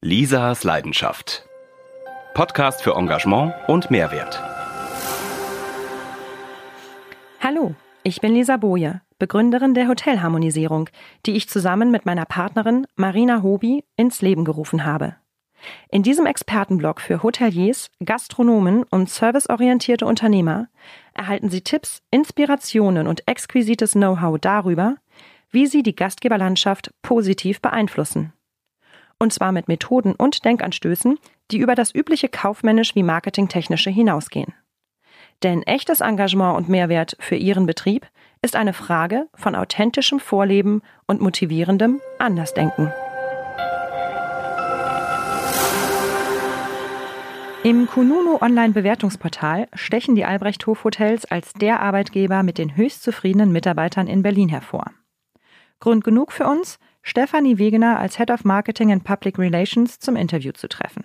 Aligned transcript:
Lisas 0.00 0.62
Leidenschaft. 0.62 1.44
Podcast 2.32 2.82
für 2.82 2.94
Engagement 2.94 3.52
und 3.66 3.90
Mehrwert. 3.90 4.40
Hallo, 7.40 7.74
ich 8.04 8.20
bin 8.20 8.32
Lisa 8.32 8.58
Boje, 8.58 9.00
Begründerin 9.18 9.74
der 9.74 9.88
Hotelharmonisierung, 9.88 10.88
die 11.26 11.32
ich 11.32 11.48
zusammen 11.48 11.90
mit 11.90 12.06
meiner 12.06 12.26
Partnerin 12.26 12.86
Marina 12.94 13.42
Hobi 13.42 13.82
ins 13.96 14.22
Leben 14.22 14.44
gerufen 14.44 14.84
habe. 14.84 15.16
In 15.90 16.04
diesem 16.04 16.26
Expertenblog 16.26 17.00
für 17.00 17.24
Hoteliers, 17.24 17.90
Gastronomen 18.04 18.84
und 18.84 19.10
serviceorientierte 19.10 20.06
Unternehmer 20.06 20.68
erhalten 21.12 21.50
Sie 21.50 21.62
Tipps, 21.62 22.02
Inspirationen 22.12 23.08
und 23.08 23.26
exquisites 23.26 23.94
Know-how 23.94 24.38
darüber, 24.38 24.94
wie 25.50 25.66
Sie 25.66 25.82
die 25.82 25.96
Gastgeberlandschaft 25.96 26.92
positiv 27.02 27.60
beeinflussen. 27.60 28.32
Und 29.18 29.32
zwar 29.32 29.52
mit 29.52 29.68
Methoden 29.68 30.14
und 30.14 30.44
Denkanstößen, 30.44 31.18
die 31.50 31.58
über 31.58 31.74
das 31.74 31.94
übliche 31.94 32.28
kaufmännisch 32.28 32.94
wie 32.94 33.02
marketingtechnische 33.02 33.90
hinausgehen. 33.90 34.54
Denn 35.42 35.62
echtes 35.62 36.00
Engagement 36.00 36.56
und 36.56 36.68
Mehrwert 36.68 37.16
für 37.20 37.36
Ihren 37.36 37.66
Betrieb 37.66 38.06
ist 38.42 38.56
eine 38.56 38.72
Frage 38.72 39.26
von 39.34 39.54
authentischem 39.54 40.20
Vorleben 40.20 40.82
und 41.06 41.20
motivierendem 41.20 42.00
Andersdenken. 42.18 42.92
Im 47.64 47.88
Kununu 47.88 48.38
Online-Bewertungsportal 48.40 49.66
stechen 49.74 50.14
die 50.14 50.24
Albrecht-Hof 50.24 50.84
Hotels 50.84 51.24
als 51.24 51.52
der 51.54 51.80
Arbeitgeber 51.80 52.44
mit 52.44 52.56
den 52.56 52.76
höchst 52.76 53.02
zufriedenen 53.02 53.50
Mitarbeitern 53.50 54.06
in 54.06 54.22
Berlin 54.22 54.48
hervor. 54.48 54.92
Grund 55.80 56.04
genug 56.04 56.32
für 56.32 56.46
uns, 56.46 56.78
Stefanie 57.02 57.58
Wegener 57.58 57.98
als 57.98 58.18
Head 58.18 58.30
of 58.30 58.44
Marketing 58.44 58.92
and 58.92 59.04
Public 59.04 59.38
Relations 59.38 59.98
zum 59.98 60.16
Interview 60.16 60.52
zu 60.52 60.68
treffen. 60.68 61.04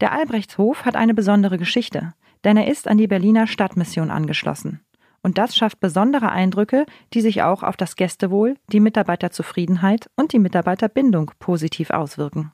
Der 0.00 0.12
Albrechtshof 0.12 0.84
hat 0.84 0.96
eine 0.96 1.14
besondere 1.14 1.58
Geschichte, 1.58 2.14
denn 2.44 2.56
er 2.56 2.68
ist 2.68 2.86
an 2.86 2.98
die 2.98 3.06
Berliner 3.06 3.46
Stadtmission 3.46 4.10
angeschlossen. 4.10 4.80
Und 5.22 5.38
das 5.38 5.56
schafft 5.56 5.80
besondere 5.80 6.30
Eindrücke, 6.30 6.86
die 7.12 7.20
sich 7.20 7.42
auch 7.42 7.62
auf 7.62 7.76
das 7.76 7.96
Gästewohl, 7.96 8.56
die 8.70 8.80
Mitarbeiterzufriedenheit 8.80 10.08
und 10.14 10.32
die 10.32 10.38
Mitarbeiterbindung 10.38 11.32
positiv 11.38 11.90
auswirken. 11.90 12.52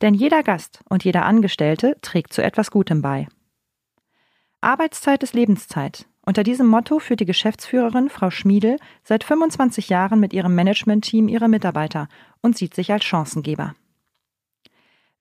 Denn 0.00 0.14
jeder 0.14 0.42
Gast 0.42 0.80
und 0.88 1.04
jeder 1.04 1.26
Angestellte 1.26 1.96
trägt 2.00 2.32
zu 2.32 2.42
etwas 2.42 2.70
Gutem 2.70 3.02
bei. 3.02 3.28
Arbeitszeit 4.60 5.22
ist 5.22 5.34
Lebenszeit. 5.34 6.06
Unter 6.24 6.44
diesem 6.44 6.68
Motto 6.68 7.00
führt 7.00 7.20
die 7.20 7.26
Geschäftsführerin 7.26 8.08
Frau 8.08 8.30
Schmiedel 8.30 8.76
seit 9.02 9.24
25 9.24 9.88
Jahren 9.88 10.20
mit 10.20 10.32
ihrem 10.32 10.54
Managementteam 10.54 11.28
ihre 11.28 11.48
Mitarbeiter 11.48 12.08
und 12.40 12.56
sieht 12.56 12.74
sich 12.74 12.92
als 12.92 13.04
Chancengeber. 13.04 13.74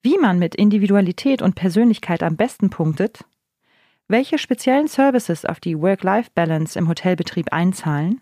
Wie 0.03 0.17
man 0.17 0.37
mit 0.37 0.55
Individualität 0.55 1.41
und 1.41 1.55
Persönlichkeit 1.55 2.21
am 2.21 2.35
besten 2.35 2.69
punktet, 2.69 3.25
welche 4.07 4.37
speziellen 4.37 4.87
Services 4.87 5.45
auf 5.45 5.59
die 5.59 5.79
Work-Life-Balance 5.79 6.77
im 6.77 6.87
Hotelbetrieb 6.87 7.51
einzahlen, 7.51 8.21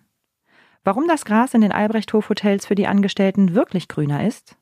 warum 0.84 1.08
das 1.08 1.26
Gras 1.26 1.54
in 1.54 1.62
den 1.62 1.72
Albrechthof-Hotels 1.72 2.66
für 2.66 2.76
die 2.76 2.88
Angestellten 2.88 3.56
wirklich 3.56 3.88
grüner 3.88 4.26
ist, 4.26 4.56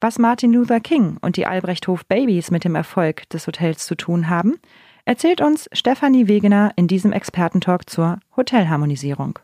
was 0.00 0.18
Martin 0.18 0.52
Luther 0.52 0.80
King 0.80 1.16
und 1.22 1.36
die 1.36 1.46
Albrechthof 1.46 2.04
Babys 2.06 2.50
mit 2.50 2.64
dem 2.64 2.74
Erfolg 2.74 3.28
des 3.30 3.46
Hotels 3.46 3.86
zu 3.86 3.96
tun 3.96 4.28
haben, 4.28 4.60
erzählt 5.06 5.40
uns 5.40 5.70
Stefanie 5.72 6.26
Wegener 6.26 6.72
in 6.76 6.88
diesem 6.88 7.12
Expertentalk 7.12 7.88
zur 7.88 8.18
Hotelharmonisierung. 8.36 9.38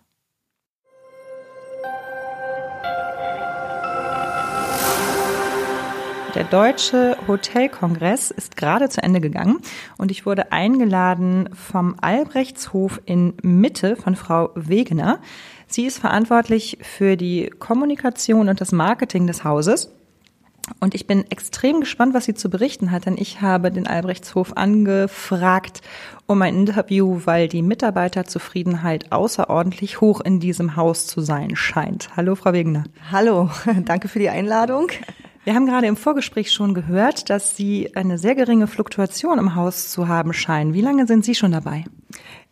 Der 6.34 6.44
Deutsche 6.44 7.16
Hotelkongress 7.28 8.30
ist 8.30 8.56
gerade 8.56 8.88
zu 8.88 9.02
Ende 9.02 9.20
gegangen 9.20 9.60
und 9.98 10.10
ich 10.10 10.26
wurde 10.26 10.50
eingeladen 10.50 11.50
vom 11.54 11.94
Albrechtshof 12.00 13.00
in 13.04 13.34
Mitte 13.42 13.96
von 13.96 14.16
Frau 14.16 14.50
Wegener. 14.54 15.20
Sie 15.68 15.84
ist 15.84 15.98
verantwortlich 15.98 16.78
für 16.80 17.16
die 17.16 17.50
Kommunikation 17.58 18.48
und 18.48 18.60
das 18.60 18.72
Marketing 18.72 19.26
des 19.26 19.44
Hauses 19.44 19.92
und 20.80 20.94
ich 20.94 21.06
bin 21.06 21.30
extrem 21.30 21.80
gespannt, 21.80 22.14
was 22.14 22.24
sie 22.24 22.34
zu 22.34 22.48
berichten 22.48 22.90
hat, 22.90 23.06
denn 23.06 23.16
ich 23.18 23.40
habe 23.40 23.70
den 23.70 23.86
Albrechtshof 23.86 24.56
angefragt 24.56 25.80
um 26.26 26.40
ein 26.40 26.54
Interview, 26.54 27.20
weil 27.24 27.48
die 27.48 27.62
Mitarbeiterzufriedenheit 27.62 29.12
außerordentlich 29.12 30.00
hoch 30.00 30.20
in 30.20 30.40
diesem 30.40 30.76
Haus 30.76 31.06
zu 31.06 31.20
sein 31.20 31.56
scheint. 31.56 32.10
Hallo, 32.16 32.36
Frau 32.36 32.52
Wegener. 32.52 32.84
Hallo, 33.10 33.50
danke 33.84 34.08
für 34.08 34.18
die 34.18 34.30
Einladung. 34.30 34.88
Wir 35.44 35.54
haben 35.56 35.66
gerade 35.66 35.88
im 35.88 35.96
Vorgespräch 35.96 36.52
schon 36.52 36.72
gehört, 36.72 37.28
dass 37.28 37.56
Sie 37.56 37.96
eine 37.96 38.16
sehr 38.16 38.36
geringe 38.36 38.68
Fluktuation 38.68 39.40
im 39.40 39.56
Haus 39.56 39.90
zu 39.90 40.06
haben 40.06 40.32
scheinen. 40.32 40.72
Wie 40.72 40.80
lange 40.80 41.08
sind 41.08 41.24
Sie 41.24 41.34
schon 41.34 41.50
dabei? 41.50 41.84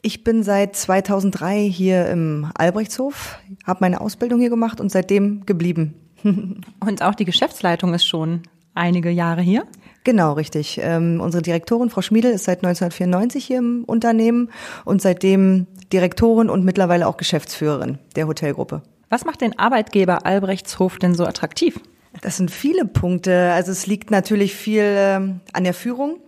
Ich 0.02 0.24
bin 0.24 0.42
seit 0.42 0.74
2003 0.74 1.68
hier 1.68 2.08
im 2.08 2.50
Albrechtshof, 2.54 3.38
habe 3.64 3.78
meine 3.82 4.00
Ausbildung 4.00 4.40
hier 4.40 4.50
gemacht 4.50 4.80
und 4.80 4.90
seitdem 4.90 5.46
geblieben. 5.46 5.94
Und 6.80 7.02
auch 7.02 7.14
die 7.14 7.24
Geschäftsleitung 7.24 7.94
ist 7.94 8.06
schon 8.06 8.42
einige 8.74 9.10
Jahre 9.10 9.42
hier? 9.42 9.66
Genau, 10.04 10.32
richtig. 10.32 10.80
Ähm, 10.82 11.20
unsere 11.20 11.42
Direktorin, 11.42 11.90
Frau 11.90 12.00
Schmiedel, 12.00 12.32
ist 12.32 12.44
seit 12.44 12.58
1994 12.58 13.44
hier 13.44 13.58
im 13.58 13.84
Unternehmen 13.84 14.50
und 14.84 15.02
seitdem 15.02 15.66
Direktorin 15.92 16.48
und 16.48 16.64
mittlerweile 16.64 17.06
auch 17.06 17.16
Geschäftsführerin 17.16 17.98
der 18.16 18.26
Hotelgruppe. 18.26 18.82
Was 19.10 19.24
macht 19.24 19.40
den 19.40 19.58
Arbeitgeber 19.58 20.24
Albrechtshof 20.24 20.98
denn 20.98 21.14
so 21.14 21.26
attraktiv? 21.26 21.80
Das 22.22 22.36
sind 22.36 22.50
viele 22.50 22.84
Punkte. 22.86 23.52
Also 23.52 23.72
es 23.72 23.86
liegt 23.86 24.10
natürlich 24.10 24.54
viel 24.54 24.84
ähm, 24.84 25.40
an 25.52 25.64
der 25.64 25.74
Führung 25.74 26.18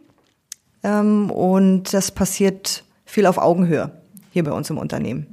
ähm, 0.82 1.30
und 1.30 1.94
das 1.94 2.10
passiert 2.10 2.84
viel 3.04 3.26
auf 3.26 3.38
Augenhöhe 3.38 3.92
hier 4.30 4.44
bei 4.44 4.52
uns 4.52 4.68
im 4.70 4.78
Unternehmen. 4.78 5.31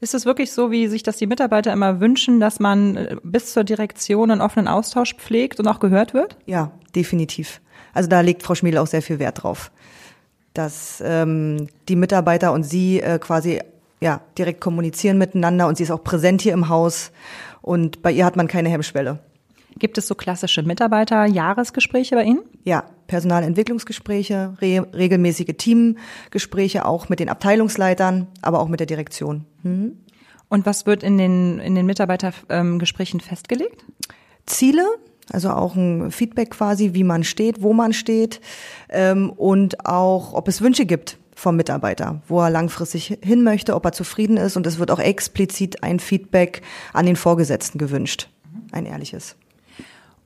Ist 0.00 0.14
es 0.14 0.26
wirklich 0.26 0.52
so, 0.52 0.70
wie 0.70 0.88
sich 0.88 1.02
das 1.02 1.16
die 1.16 1.26
Mitarbeiter 1.26 1.72
immer 1.72 2.00
wünschen, 2.00 2.40
dass 2.40 2.60
man 2.60 2.96
äh, 2.96 3.16
bis 3.22 3.52
zur 3.52 3.64
Direktion 3.64 4.30
einen 4.30 4.40
offenen 4.40 4.68
Austausch 4.68 5.14
pflegt 5.14 5.58
und 5.60 5.68
auch 5.68 5.80
gehört 5.80 6.14
wird? 6.14 6.36
Ja, 6.46 6.72
definitiv. 6.94 7.60
Also 7.94 8.08
da 8.08 8.20
legt 8.20 8.42
Frau 8.42 8.54
Schmiedel 8.54 8.78
auch 8.78 8.86
sehr 8.86 9.02
viel 9.02 9.18
Wert 9.18 9.42
drauf, 9.42 9.70
dass 10.52 11.02
ähm, 11.04 11.68
die 11.88 11.96
Mitarbeiter 11.96 12.52
und 12.52 12.64
sie 12.64 13.00
äh, 13.00 13.18
quasi 13.18 13.60
ja 14.00 14.20
direkt 14.36 14.60
kommunizieren 14.60 15.16
miteinander 15.16 15.66
und 15.66 15.76
sie 15.78 15.84
ist 15.84 15.90
auch 15.90 16.04
präsent 16.04 16.42
hier 16.42 16.52
im 16.52 16.68
Haus 16.68 17.10
und 17.62 18.02
bei 18.02 18.12
ihr 18.12 18.26
hat 18.26 18.36
man 18.36 18.48
keine 18.48 18.68
Hemmschwelle. 18.68 19.18
Gibt 19.78 19.98
es 19.98 20.06
so 20.06 20.14
klassische 20.14 20.62
Mitarbeiter-Jahresgespräche 20.62 22.14
bei 22.14 22.24
Ihnen? 22.24 22.42
Ja, 22.64 22.84
Personalentwicklungsgespräche, 23.06 24.54
re 24.60 24.86
regelmäßige 24.94 25.54
Teamgespräche 25.56 26.86
auch 26.86 27.08
mit 27.08 27.20
den 27.20 27.28
Abteilungsleitern, 27.28 28.26
aber 28.40 28.60
auch 28.60 28.68
mit 28.68 28.80
der 28.80 28.86
Direktion. 28.86 29.44
Mhm. 29.62 29.98
Und 30.48 30.64
was 30.64 30.86
wird 30.86 31.02
in 31.02 31.18
den, 31.18 31.58
in 31.58 31.74
den 31.74 31.86
Mitarbeitergesprächen 31.86 33.20
festgelegt? 33.20 33.84
Ziele, 34.46 34.84
also 35.30 35.50
auch 35.50 35.74
ein 35.74 36.10
Feedback 36.10 36.50
quasi, 36.50 36.94
wie 36.94 37.04
man 37.04 37.24
steht, 37.24 37.62
wo 37.62 37.72
man 37.72 37.92
steht 37.92 38.40
ähm, 38.88 39.30
und 39.30 39.84
auch, 39.84 40.32
ob 40.34 40.48
es 40.48 40.62
Wünsche 40.62 40.86
gibt 40.86 41.18
vom 41.34 41.56
Mitarbeiter, 41.56 42.22
wo 42.28 42.40
er 42.40 42.50
langfristig 42.50 43.18
hin 43.22 43.42
möchte, 43.42 43.74
ob 43.74 43.84
er 43.84 43.92
zufrieden 43.92 44.36
ist. 44.36 44.56
Und 44.56 44.66
es 44.66 44.78
wird 44.78 44.90
auch 44.90 45.00
explizit 45.00 45.82
ein 45.82 46.00
Feedback 46.00 46.62
an 46.92 47.06
den 47.06 47.16
Vorgesetzten 47.16 47.78
gewünscht, 47.78 48.30
ein 48.72 48.86
ehrliches. 48.86 49.36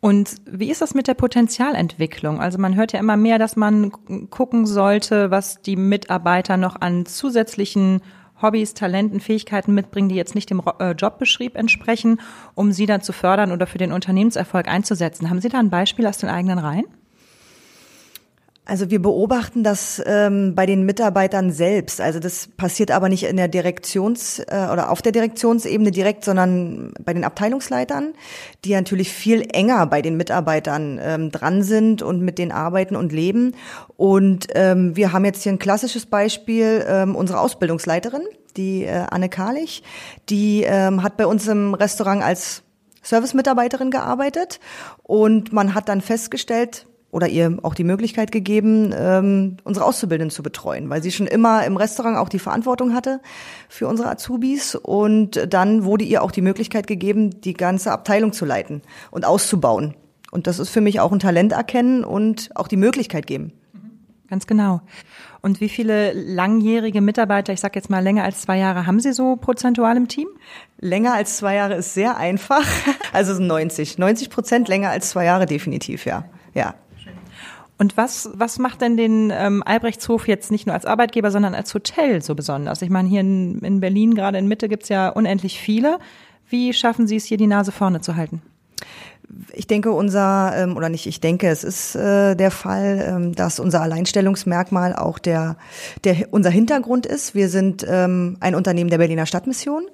Und 0.00 0.36
wie 0.46 0.70
ist 0.70 0.80
das 0.80 0.94
mit 0.94 1.08
der 1.08 1.14
Potenzialentwicklung? 1.14 2.40
Also 2.40 2.58
man 2.58 2.74
hört 2.74 2.92
ja 2.92 3.00
immer 3.00 3.18
mehr, 3.18 3.38
dass 3.38 3.54
man 3.56 3.92
gucken 4.30 4.66
sollte, 4.66 5.30
was 5.30 5.60
die 5.60 5.76
Mitarbeiter 5.76 6.56
noch 6.56 6.80
an 6.80 7.04
zusätzlichen 7.04 8.00
Hobbys, 8.40 8.72
Talenten, 8.72 9.20
Fähigkeiten 9.20 9.74
mitbringen, 9.74 10.08
die 10.08 10.14
jetzt 10.14 10.34
nicht 10.34 10.48
dem 10.48 10.62
äh, 10.78 10.92
Jobbeschrieb 10.92 11.56
entsprechen, 11.56 12.20
um 12.54 12.72
sie 12.72 12.86
dann 12.86 13.02
zu 13.02 13.12
fördern 13.12 13.52
oder 13.52 13.66
für 13.66 13.76
den 13.76 13.92
Unternehmenserfolg 13.92 14.66
einzusetzen. 14.66 15.28
Haben 15.28 15.42
Sie 15.42 15.50
da 15.50 15.58
ein 15.58 15.68
Beispiel 15.68 16.06
aus 16.06 16.16
den 16.16 16.30
eigenen 16.30 16.58
Reihen? 16.58 16.86
Also 18.66 18.90
wir 18.90 19.02
beobachten 19.02 19.64
das 19.64 20.00
ähm, 20.06 20.54
bei 20.54 20.64
den 20.64 20.84
Mitarbeitern 20.84 21.50
selbst. 21.50 22.00
Also 22.00 22.20
das 22.20 22.46
passiert 22.46 22.90
aber 22.92 23.08
nicht 23.08 23.24
in 23.24 23.36
der 23.36 23.48
Direktions- 23.48 24.38
äh, 24.38 24.70
oder 24.70 24.90
auf 24.90 25.02
der 25.02 25.12
Direktionsebene 25.12 25.90
direkt, 25.90 26.24
sondern 26.24 26.92
bei 27.04 27.12
den 27.12 27.24
Abteilungsleitern, 27.24 28.12
die 28.64 28.74
natürlich 28.74 29.10
viel 29.12 29.48
enger 29.52 29.86
bei 29.86 30.02
den 30.02 30.16
Mitarbeitern 30.16 31.00
ähm, 31.02 31.32
dran 31.32 31.62
sind 31.62 32.02
und 32.02 32.20
mit 32.20 32.38
denen 32.38 32.52
arbeiten 32.52 32.94
und 32.94 33.12
leben. 33.12 33.56
Und 33.96 34.46
ähm, 34.54 34.94
wir 34.94 35.12
haben 35.12 35.24
jetzt 35.24 35.42
hier 35.42 35.52
ein 35.52 35.58
klassisches 35.58 36.06
Beispiel, 36.06 36.84
ähm, 36.86 37.16
unsere 37.16 37.40
Ausbildungsleiterin, 37.40 38.22
die 38.56 38.84
äh, 38.84 39.06
Anne 39.10 39.30
Karlich, 39.30 39.82
die 40.28 40.62
ähm, 40.62 41.02
hat 41.02 41.16
bei 41.16 41.26
uns 41.26 41.48
im 41.48 41.74
Restaurant 41.74 42.22
als 42.22 42.62
Service-Mitarbeiterin 43.02 43.90
gearbeitet 43.90 44.60
und 45.02 45.52
man 45.52 45.74
hat 45.74 45.88
dann 45.88 46.02
festgestellt, 46.02 46.86
oder 47.10 47.28
ihr 47.28 47.58
auch 47.62 47.74
die 47.74 47.84
Möglichkeit 47.84 48.32
gegeben, 48.32 48.94
ähm, 48.96 49.56
unsere 49.64 49.84
Auszubildenden 49.84 50.34
zu 50.34 50.42
betreuen, 50.42 50.90
weil 50.90 51.02
sie 51.02 51.12
schon 51.12 51.26
immer 51.26 51.64
im 51.64 51.76
Restaurant 51.76 52.16
auch 52.16 52.28
die 52.28 52.38
Verantwortung 52.38 52.94
hatte 52.94 53.20
für 53.68 53.88
unsere 53.88 54.10
Azubis 54.10 54.74
und 54.74 55.46
dann 55.52 55.84
wurde 55.84 56.04
ihr 56.04 56.22
auch 56.22 56.30
die 56.30 56.42
Möglichkeit 56.42 56.86
gegeben, 56.86 57.40
die 57.40 57.54
ganze 57.54 57.92
Abteilung 57.92 58.32
zu 58.32 58.44
leiten 58.44 58.82
und 59.10 59.24
auszubauen. 59.24 59.94
Und 60.30 60.46
das 60.46 60.60
ist 60.60 60.70
für 60.70 60.80
mich 60.80 61.00
auch 61.00 61.10
ein 61.10 61.18
Talent 61.18 61.52
erkennen 61.52 62.04
und 62.04 62.50
auch 62.54 62.68
die 62.68 62.76
Möglichkeit 62.76 63.26
geben. 63.26 63.52
Ganz 64.28 64.46
genau. 64.46 64.80
Und 65.42 65.60
wie 65.60 65.68
viele 65.68 66.12
langjährige 66.12 67.00
Mitarbeiter, 67.00 67.52
ich 67.52 67.58
sage 67.58 67.76
jetzt 67.76 67.90
mal 67.90 67.98
länger 67.98 68.22
als 68.22 68.42
zwei 68.42 68.58
Jahre, 68.58 68.86
haben 68.86 69.00
Sie 69.00 69.12
so 69.12 69.34
prozentual 69.34 69.96
im 69.96 70.06
Team? 70.06 70.28
Länger 70.78 71.14
als 71.14 71.38
zwei 71.38 71.56
Jahre 71.56 71.74
ist 71.74 71.94
sehr 71.94 72.16
einfach. 72.16 72.64
Also 73.12 73.42
90. 73.42 73.98
90 73.98 74.30
Prozent 74.30 74.68
länger 74.68 74.90
als 74.90 75.10
zwei 75.10 75.24
Jahre 75.24 75.46
definitiv, 75.46 76.06
ja. 76.06 76.26
Ja. 76.54 76.74
Und 77.80 77.96
was, 77.96 78.28
was 78.34 78.58
macht 78.58 78.82
denn 78.82 78.98
den 78.98 79.32
ähm, 79.34 79.62
Albrechtshof 79.64 80.28
jetzt 80.28 80.50
nicht 80.50 80.66
nur 80.66 80.74
als 80.74 80.84
Arbeitgeber, 80.84 81.30
sondern 81.30 81.54
als 81.54 81.72
Hotel 81.72 82.20
so 82.20 82.34
besonders? 82.34 82.82
Ich 82.82 82.90
meine, 82.90 83.08
hier 83.08 83.20
in, 83.22 83.60
in 83.60 83.80
Berlin, 83.80 84.14
gerade 84.14 84.36
in 84.36 84.46
Mitte, 84.46 84.68
gibt's 84.68 84.90
ja 84.90 85.08
unendlich 85.08 85.58
viele. 85.58 85.98
Wie 86.46 86.74
schaffen 86.74 87.06
Sie 87.06 87.16
es, 87.16 87.24
hier 87.24 87.38
die 87.38 87.46
Nase 87.46 87.72
vorne 87.72 88.02
zu 88.02 88.16
halten? 88.16 88.42
ich 89.52 89.66
denke, 89.66 89.92
unser, 89.92 90.52
ähm, 90.56 90.76
oder 90.76 90.90
nicht, 90.90 91.06
ich 91.06 91.20
denke, 91.20 91.48
es 91.48 91.64
ist 91.64 91.94
äh, 91.94 92.34
der 92.34 92.50
Fall, 92.50 93.02
ähm, 93.08 93.34
dass 93.34 93.60
unser 93.60 93.80
Alleinstellungsmerkmal 93.80 94.94
auch 94.94 95.18
der, 95.18 95.56
der, 96.04 96.32
unser 96.32 96.50
Hintergrund 96.50 97.06
ist. 97.06 97.34
Wir 97.34 97.48
sind 97.48 97.86
ähm, 97.88 98.36
ein 98.40 98.54
Unternehmen 98.54 98.90
der 98.90 98.98
Berliner 98.98 99.24
Stadtmission. 99.24 99.84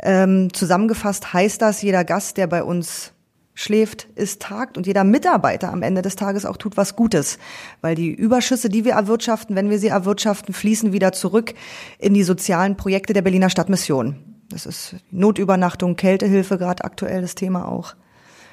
Ähm, 0.00 0.52
zusammengefasst 0.52 1.32
heißt 1.32 1.60
das, 1.62 1.82
jeder 1.82 2.04
Gast, 2.04 2.36
der 2.36 2.46
bei 2.46 2.62
uns 2.62 3.12
schläft, 3.58 4.06
ist 4.14 4.40
tagt 4.40 4.76
und 4.76 4.86
jeder 4.86 5.02
Mitarbeiter 5.02 5.72
am 5.72 5.82
Ende 5.82 6.00
des 6.00 6.14
Tages 6.14 6.46
auch 6.46 6.56
tut 6.56 6.76
was 6.76 6.94
Gutes, 6.94 7.40
weil 7.80 7.96
die 7.96 8.10
Überschüsse, 8.10 8.68
die 8.68 8.84
wir 8.84 8.92
erwirtschaften, 8.92 9.56
wenn 9.56 9.68
wir 9.68 9.80
sie 9.80 9.88
erwirtschaften, 9.88 10.54
fließen 10.54 10.92
wieder 10.92 11.10
zurück 11.10 11.54
in 11.98 12.14
die 12.14 12.22
sozialen 12.22 12.76
Projekte 12.76 13.14
der 13.14 13.22
Berliner 13.22 13.50
Stadtmission. 13.50 14.14
Das 14.48 14.64
ist 14.64 14.94
Notübernachtung, 15.10 15.96
Kältehilfe, 15.96 16.56
gerade 16.56 16.84
aktuell 16.84 17.20
das 17.20 17.34
Thema 17.34 17.66
auch. 17.66 17.96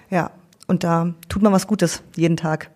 Ja, 0.10 0.31
und 0.66 0.84
da 0.84 1.13
tut 1.30 1.44
man 1.44 1.54
was 1.54 1.68
Gutes 1.68 2.01
jeden 2.16 2.36
Tag. 2.36 2.72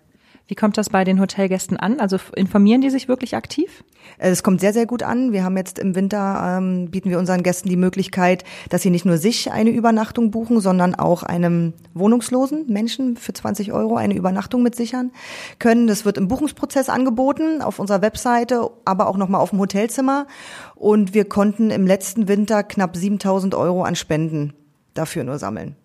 Wie 0.50 0.56
kommt 0.56 0.76
das 0.76 0.90
bei 0.90 1.04
den 1.04 1.20
Hotelgästen 1.20 1.76
an? 1.76 2.00
Also 2.00 2.16
informieren 2.34 2.80
die 2.80 2.90
sich 2.90 3.06
wirklich 3.06 3.36
aktiv? 3.36 3.84
Äh, 4.18 4.30
es 4.30 4.42
kommt 4.42 4.60
sehr, 4.60 4.72
sehr 4.72 4.84
gut 4.84 5.04
an. 5.04 5.32
Wir 5.32 5.44
haben 5.44 5.56
jetzt 5.56 5.78
im 5.78 5.94
Winter, 5.94 6.58
ähm, 6.58 6.90
bieten 6.90 7.08
wir 7.08 7.20
unseren 7.20 7.44
Gästen 7.44 7.68
die 7.68 7.76
Möglichkeit, 7.76 8.42
dass 8.68 8.82
sie 8.82 8.90
nicht 8.90 9.04
nur 9.04 9.16
sich 9.16 9.52
eine 9.52 9.70
Übernachtung 9.70 10.32
buchen, 10.32 10.58
sondern 10.58 10.96
auch 10.96 11.22
einem 11.22 11.72
wohnungslosen 11.94 12.66
Menschen 12.66 13.16
für 13.16 13.32
20 13.32 13.72
Euro 13.72 13.94
eine 13.94 14.14
Übernachtung 14.14 14.64
mit 14.64 14.74
sichern 14.74 15.12
können. 15.60 15.86
Das 15.86 16.04
wird 16.04 16.18
im 16.18 16.26
Buchungsprozess 16.26 16.88
angeboten, 16.88 17.62
auf 17.62 17.78
unserer 17.78 18.02
Webseite, 18.02 18.68
aber 18.84 19.06
auch 19.06 19.16
nochmal 19.16 19.42
auf 19.42 19.50
dem 19.50 19.60
Hotelzimmer. 19.60 20.26
Und 20.74 21.14
wir 21.14 21.26
konnten 21.26 21.70
im 21.70 21.86
letzten 21.86 22.26
Winter 22.26 22.64
knapp 22.64 22.96
7000 22.96 23.54
Euro 23.54 23.84
an 23.84 23.94
Spenden 23.94 24.54
dafür 24.94 25.22
nur 25.22 25.38
sammeln. 25.38 25.76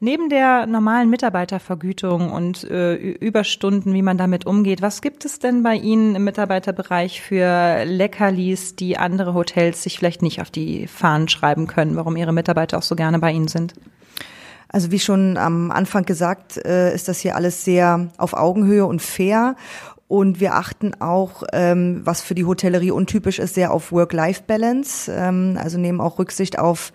Neben 0.00 0.28
der 0.28 0.66
normalen 0.66 1.08
Mitarbeitervergütung 1.08 2.30
und 2.30 2.64
äh, 2.64 2.94
Überstunden, 2.94 3.94
wie 3.94 4.02
man 4.02 4.18
damit 4.18 4.46
umgeht, 4.46 4.82
was 4.82 5.00
gibt 5.02 5.24
es 5.24 5.38
denn 5.38 5.62
bei 5.62 5.74
Ihnen 5.74 6.16
im 6.16 6.24
Mitarbeiterbereich 6.24 7.22
für 7.22 7.84
Leckerlis, 7.84 8.76
die 8.76 8.98
andere 8.98 9.34
Hotels 9.34 9.82
sich 9.82 9.98
vielleicht 9.98 10.22
nicht 10.22 10.40
auf 10.40 10.50
die 10.50 10.86
Fahnen 10.86 11.28
schreiben 11.28 11.66
können, 11.66 11.96
warum 11.96 12.16
Ihre 12.16 12.32
Mitarbeiter 12.32 12.78
auch 12.78 12.82
so 12.82 12.96
gerne 12.96 13.18
bei 13.18 13.32
Ihnen 13.32 13.48
sind? 13.48 13.74
Also 14.68 14.90
wie 14.90 14.98
schon 14.98 15.36
am 15.36 15.70
Anfang 15.70 16.04
gesagt, 16.04 16.56
äh, 16.56 16.92
ist 16.92 17.06
das 17.06 17.20
hier 17.20 17.36
alles 17.36 17.64
sehr 17.64 18.08
auf 18.18 18.34
Augenhöhe 18.34 18.84
und 18.86 19.00
fair. 19.00 19.54
Und 20.08 20.40
wir 20.40 20.54
achten 20.54 21.00
auch, 21.00 21.44
ähm, 21.52 22.00
was 22.04 22.22
für 22.22 22.34
die 22.34 22.44
Hotellerie 22.44 22.90
untypisch 22.90 23.38
ist, 23.38 23.54
sehr 23.54 23.72
auf 23.72 23.92
Work-Life-Balance. 23.92 25.12
Ähm, 25.12 25.58
also 25.62 25.78
nehmen 25.78 26.00
auch 26.00 26.18
Rücksicht 26.18 26.58
auf 26.58 26.92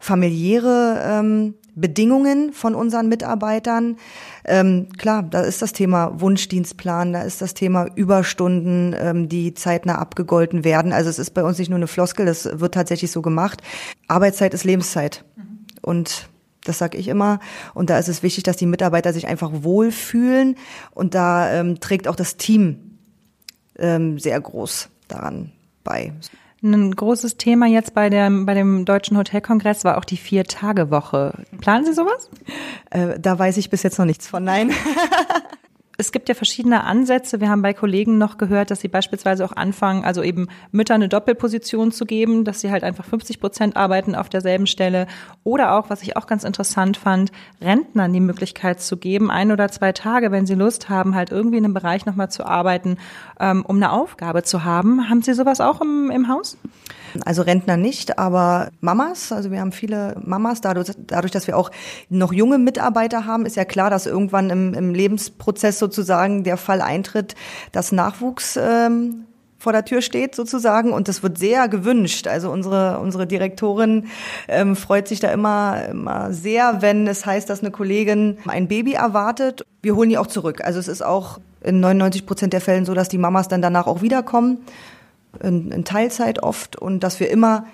familiäre 0.00 1.00
ähm, 1.04 1.54
Bedingungen 1.74 2.52
von 2.52 2.74
unseren 2.74 3.08
Mitarbeitern. 3.08 3.96
Ähm, 4.44 4.88
klar, 4.96 5.22
da 5.22 5.42
ist 5.42 5.62
das 5.62 5.72
Thema 5.72 6.20
Wunschdienstplan, 6.20 7.12
da 7.12 7.22
ist 7.22 7.42
das 7.42 7.54
Thema 7.54 7.86
Überstunden, 7.94 8.94
ähm, 8.98 9.28
die 9.28 9.54
zeitnah 9.54 9.96
abgegolten 9.96 10.64
werden. 10.64 10.92
Also 10.92 11.10
es 11.10 11.18
ist 11.18 11.30
bei 11.30 11.44
uns 11.44 11.58
nicht 11.58 11.68
nur 11.68 11.78
eine 11.78 11.86
Floskel, 11.86 12.26
das 12.26 12.60
wird 12.60 12.74
tatsächlich 12.74 13.10
so 13.10 13.22
gemacht. 13.22 13.62
Arbeitszeit 14.08 14.54
ist 14.54 14.64
Lebenszeit. 14.64 15.24
Mhm. 15.36 15.66
Und 15.82 16.28
das 16.64 16.78
sage 16.78 16.98
ich 16.98 17.08
immer. 17.08 17.40
Und 17.74 17.90
da 17.90 17.98
ist 17.98 18.08
es 18.08 18.22
wichtig, 18.22 18.44
dass 18.44 18.56
die 18.56 18.66
Mitarbeiter 18.66 19.12
sich 19.12 19.26
einfach 19.26 19.50
wohlfühlen. 19.62 20.56
Und 20.92 21.14
da 21.14 21.52
ähm, 21.52 21.80
trägt 21.80 22.06
auch 22.06 22.16
das 22.16 22.36
Team 22.36 22.98
ähm, 23.78 24.18
sehr 24.18 24.40
groß 24.40 24.88
daran 25.08 25.52
bei. 25.84 26.12
Ein 26.62 26.94
großes 26.94 27.38
Thema 27.38 27.66
jetzt 27.66 27.94
bei, 27.94 28.10
der, 28.10 28.30
bei 28.30 28.52
dem 28.52 28.84
Deutschen 28.84 29.16
Hotelkongress 29.16 29.84
war 29.84 29.96
auch 29.96 30.04
die 30.04 30.18
Vier-Tage-Woche. 30.18 31.32
Planen 31.60 31.86
Sie 31.86 31.94
sowas? 31.94 32.28
Äh, 32.90 33.18
da 33.18 33.38
weiß 33.38 33.56
ich 33.56 33.70
bis 33.70 33.82
jetzt 33.82 33.98
noch 33.98 34.04
nichts 34.04 34.28
von, 34.28 34.44
nein. 34.44 34.70
es 36.00 36.12
gibt 36.12 36.30
ja 36.30 36.34
verschiedene 36.34 36.84
Ansätze. 36.84 37.40
Wir 37.40 37.50
haben 37.50 37.60
bei 37.60 37.74
Kollegen 37.74 38.16
noch 38.16 38.38
gehört, 38.38 38.70
dass 38.70 38.80
sie 38.80 38.88
beispielsweise 38.88 39.44
auch 39.44 39.52
anfangen, 39.52 40.02
also 40.02 40.22
eben 40.22 40.48
Mütter 40.72 40.94
eine 40.94 41.10
Doppelposition 41.10 41.92
zu 41.92 42.06
geben, 42.06 42.44
dass 42.44 42.60
sie 42.60 42.70
halt 42.70 42.84
einfach 42.84 43.04
50 43.04 43.38
Prozent 43.38 43.76
arbeiten 43.76 44.14
auf 44.14 44.30
derselben 44.30 44.66
Stelle. 44.66 45.06
Oder 45.44 45.74
auch, 45.78 45.90
was 45.90 46.02
ich 46.02 46.16
auch 46.16 46.26
ganz 46.26 46.44
interessant 46.44 46.96
fand, 46.96 47.32
Rentnern 47.60 48.14
die 48.14 48.20
Möglichkeit 48.20 48.80
zu 48.80 48.96
geben, 48.96 49.30
ein 49.30 49.52
oder 49.52 49.68
zwei 49.68 49.92
Tage, 49.92 50.32
wenn 50.32 50.46
sie 50.46 50.54
Lust 50.54 50.88
haben, 50.88 51.14
halt 51.14 51.30
irgendwie 51.30 51.58
in 51.58 51.64
einem 51.66 51.74
Bereich 51.74 52.06
nochmal 52.06 52.30
zu 52.30 52.46
arbeiten, 52.46 52.96
ähm, 53.38 53.62
um 53.66 53.76
eine 53.76 53.92
Aufgabe 53.92 54.42
zu 54.42 54.64
haben. 54.64 55.10
Haben 55.10 55.20
Sie 55.20 55.34
sowas 55.34 55.60
auch 55.60 55.82
im, 55.82 56.10
im 56.10 56.28
Haus? 56.28 56.56
Also 57.24 57.42
Rentner 57.42 57.76
nicht, 57.76 58.18
aber 58.18 58.70
Mamas, 58.80 59.32
also 59.32 59.50
wir 59.50 59.60
haben 59.60 59.72
viele 59.72 60.16
Mamas, 60.22 60.60
dadurch, 60.60 60.90
dadurch, 61.06 61.32
dass 61.32 61.46
wir 61.46 61.56
auch 61.56 61.70
noch 62.08 62.32
junge 62.32 62.58
Mitarbeiter 62.58 63.26
haben, 63.26 63.46
ist 63.46 63.56
ja 63.56 63.64
klar, 63.64 63.90
dass 63.90 64.06
irgendwann 64.06 64.50
im, 64.50 64.74
im 64.74 64.94
Lebensprozess 64.94 65.78
sozusagen 65.78 66.44
der 66.44 66.56
Fall 66.56 66.80
eintritt, 66.80 67.34
dass 67.72 67.92
Nachwuchs 67.92 68.58
ähm, 68.60 69.24
vor 69.60 69.72
der 69.72 69.84
Tür 69.84 70.00
steht 70.00 70.34
sozusagen 70.34 70.92
und 70.92 71.06
das 71.06 71.22
wird 71.22 71.38
sehr 71.38 71.68
gewünscht. 71.68 72.26
Also 72.26 72.50
unsere 72.50 72.98
unsere 72.98 73.26
Direktorin 73.26 74.06
ähm, 74.48 74.74
freut 74.74 75.06
sich 75.06 75.20
da 75.20 75.30
immer 75.30 75.84
immer 75.90 76.32
sehr, 76.32 76.80
wenn 76.80 77.06
es 77.06 77.26
heißt, 77.26 77.48
dass 77.48 77.60
eine 77.60 77.70
Kollegin 77.70 78.38
ein 78.46 78.68
Baby 78.68 78.94
erwartet. 78.94 79.66
Wir 79.82 79.96
holen 79.96 80.08
die 80.08 80.16
auch 80.16 80.28
zurück. 80.28 80.62
Also 80.64 80.78
es 80.78 80.88
ist 80.88 81.02
auch 81.04 81.40
in 81.60 81.80
99 81.80 82.24
Prozent 82.24 82.54
der 82.54 82.62
Fällen 82.62 82.86
so, 82.86 82.94
dass 82.94 83.10
die 83.10 83.18
Mamas 83.18 83.48
dann 83.48 83.60
danach 83.60 83.86
auch 83.86 84.00
wiederkommen 84.00 84.58
in, 85.42 85.70
in 85.70 85.84
Teilzeit 85.84 86.42
oft 86.42 86.76
und 86.76 87.00
dass 87.00 87.20
wir 87.20 87.30
immer 87.30 87.66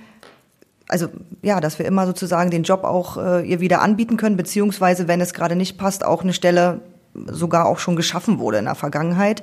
also 0.89 1.09
ja, 1.43 1.61
dass 1.61 1.79
wir 1.79 1.87
immer 1.87 2.07
sozusagen 2.07 2.51
den 2.51 2.63
Job 2.63 2.85
auch 2.85 3.17
äh, 3.17 3.49
ihr 3.49 3.61
wieder 3.61 3.83
anbieten 3.83 4.17
können, 4.17 4.37
beziehungsweise 4.37 5.09
wenn 5.09 5.21
es 5.21 5.35
gerade 5.35 5.57
nicht 5.57 5.79
passt, 5.79 6.05
auch 6.05 6.23
eine 6.23 6.33
Stelle 6.33 6.81
sogar 7.27 7.67
auch 7.67 7.79
schon 7.79 7.97
geschaffen 7.97 8.39
wurde 8.39 8.59
in 8.59 8.67
der 8.67 8.75
Vergangenheit, 8.75 9.43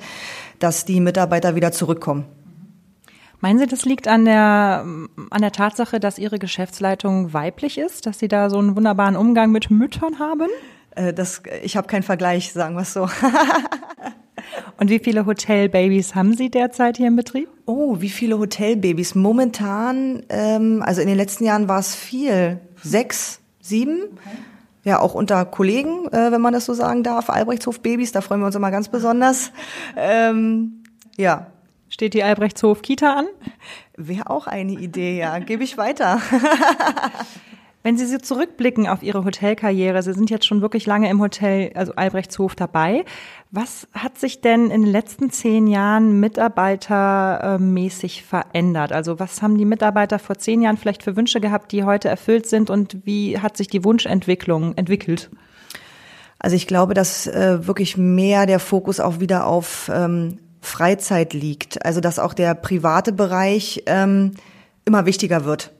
dass 0.59 0.85
die 0.85 0.99
Mitarbeiter 0.99 1.55
wieder 1.55 1.71
zurückkommen. 1.71 2.25
Meinen 3.41 3.59
Sie, 3.59 3.67
das 3.67 3.83
liegt 3.83 4.07
an 4.07 4.23
der, 4.23 4.85
an 5.29 5.41
der 5.41 5.51
Tatsache, 5.51 5.99
dass 5.99 6.17
Ihre 6.17 6.39
Geschäftsleitung 6.39 7.33
weiblich 7.33 7.77
ist, 7.77 8.05
dass 8.05 8.19
Sie 8.19 8.29
da 8.29 8.49
so 8.49 8.57
einen 8.57 8.77
wunderbaren 8.77 9.17
Umgang 9.17 9.51
mit 9.51 9.69
Müttern 9.69 10.19
haben? 10.19 10.47
Äh, 10.95 11.13
das, 11.13 11.43
ich 11.61 11.75
habe 11.75 11.87
keinen 11.87 12.03
Vergleich, 12.03 12.53
sagen 12.53 12.75
wir 12.75 12.83
es 12.83 12.93
so. 12.93 13.09
Und 14.77 14.89
wie 14.89 14.99
viele 14.99 15.25
Hotelbabys 15.25 16.15
haben 16.15 16.35
Sie 16.35 16.49
derzeit 16.49 16.97
hier 16.97 17.07
im 17.07 17.15
Betrieb? 17.15 17.49
Oh, 17.65 18.01
wie 18.01 18.09
viele 18.09 18.37
Hotelbabys? 18.39 19.15
Momentan, 19.15 20.23
ähm, 20.29 20.83
also 20.85 21.01
in 21.01 21.07
den 21.07 21.17
letzten 21.17 21.45
Jahren 21.45 21.67
war 21.67 21.79
es 21.79 21.95
viel. 21.95 22.59
Sechs, 22.81 23.39
sieben. 23.61 24.03
Okay. 24.03 24.37
Ja, 24.85 24.99
auch 24.99 25.13
unter 25.13 25.45
Kollegen, 25.45 26.07
äh, 26.11 26.31
wenn 26.31 26.41
man 26.41 26.53
das 26.53 26.65
so 26.65 26.73
sagen 26.73 27.03
darf. 27.03 27.29
Albrechtshof 27.29 27.79
Babys, 27.79 28.11
da 28.11 28.19
freuen 28.19 28.41
wir 28.41 28.47
uns 28.47 28.55
immer 28.55 28.71
ganz 28.71 28.89
besonders. 28.89 29.51
Ähm, 29.95 30.83
ja. 31.15 31.47
Steht 31.87 32.15
die 32.15 32.23
Albrechtshof 32.23 32.81
Kita 32.81 33.13
an? 33.13 33.27
Wäre 33.95 34.29
auch 34.29 34.47
eine 34.47 34.73
Idee, 34.73 35.19
ja. 35.19 35.39
Gebe 35.39 35.63
ich 35.63 35.77
weiter. 35.77 36.19
Wenn 37.85 37.97
Sie 37.97 38.05
so 38.05 38.17
zurückblicken 38.17 38.87
auf 38.87 39.03
Ihre 39.03 39.25
Hotelkarriere, 39.25 40.01
Sie 40.01 40.13
sind 40.13 40.29
jetzt 40.29 40.45
schon 40.45 40.61
wirklich 40.61 40.85
lange 40.85 41.09
im 41.09 41.19
Hotel, 41.19 41.71
also 41.75 41.93
Albrechtshof 41.95 42.55
dabei. 42.55 43.03
Was 43.51 43.89
hat 43.93 44.17
sich 44.17 44.39
denn 44.39 44.71
in 44.71 44.83
den 44.83 44.91
letzten 44.91 45.31
zehn 45.31 45.67
Jahren 45.67 46.21
mitarbeitermäßig 46.21 48.23
verändert? 48.23 48.93
Also 48.93 49.19
was 49.19 49.41
haben 49.41 49.57
die 49.57 49.65
Mitarbeiter 49.65 50.17
vor 50.17 50.37
zehn 50.37 50.61
Jahren 50.61 50.77
vielleicht 50.77 51.03
für 51.03 51.17
Wünsche 51.17 51.41
gehabt, 51.41 51.73
die 51.73 51.83
heute 51.83 52.07
erfüllt 52.07 52.47
sind 52.47 52.69
und 52.69 53.05
wie 53.05 53.39
hat 53.39 53.57
sich 53.57 53.67
die 53.67 53.83
Wunschentwicklung 53.83 54.77
entwickelt? 54.77 55.29
Also 56.39 56.55
ich 56.55 56.67
glaube, 56.67 56.93
dass 56.93 57.27
äh, 57.27 57.67
wirklich 57.67 57.97
mehr 57.97 58.45
der 58.45 58.59
Fokus 58.59 59.01
auch 59.01 59.19
wieder 59.19 59.45
auf 59.45 59.91
ähm, 59.93 60.37
Freizeit 60.61 61.33
liegt. 61.33 61.85
Also 61.85 61.99
dass 61.99 62.17
auch 62.17 62.33
der 62.33 62.55
private 62.55 63.11
Bereich 63.11 63.83
ähm, 63.87 64.31
immer 64.85 65.05
wichtiger 65.05 65.43
wird 65.43 65.72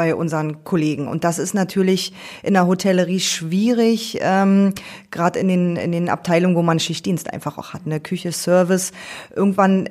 bei 0.00 0.14
unseren 0.14 0.64
Kollegen. 0.64 1.08
Und 1.08 1.24
das 1.24 1.38
ist 1.38 1.52
natürlich 1.52 2.14
in 2.42 2.54
der 2.54 2.66
Hotellerie 2.66 3.20
schwierig, 3.20 4.16
ähm, 4.22 4.72
gerade 5.10 5.38
in 5.38 5.48
den, 5.48 5.76
in 5.76 5.92
den 5.92 6.08
Abteilungen, 6.08 6.56
wo 6.56 6.62
man 6.62 6.80
Schichtdienst 6.80 7.30
einfach 7.30 7.58
auch 7.58 7.74
hat, 7.74 7.82
eine 7.84 8.00
Küche, 8.00 8.32
Service. 8.32 8.92
Irgendwann 9.36 9.90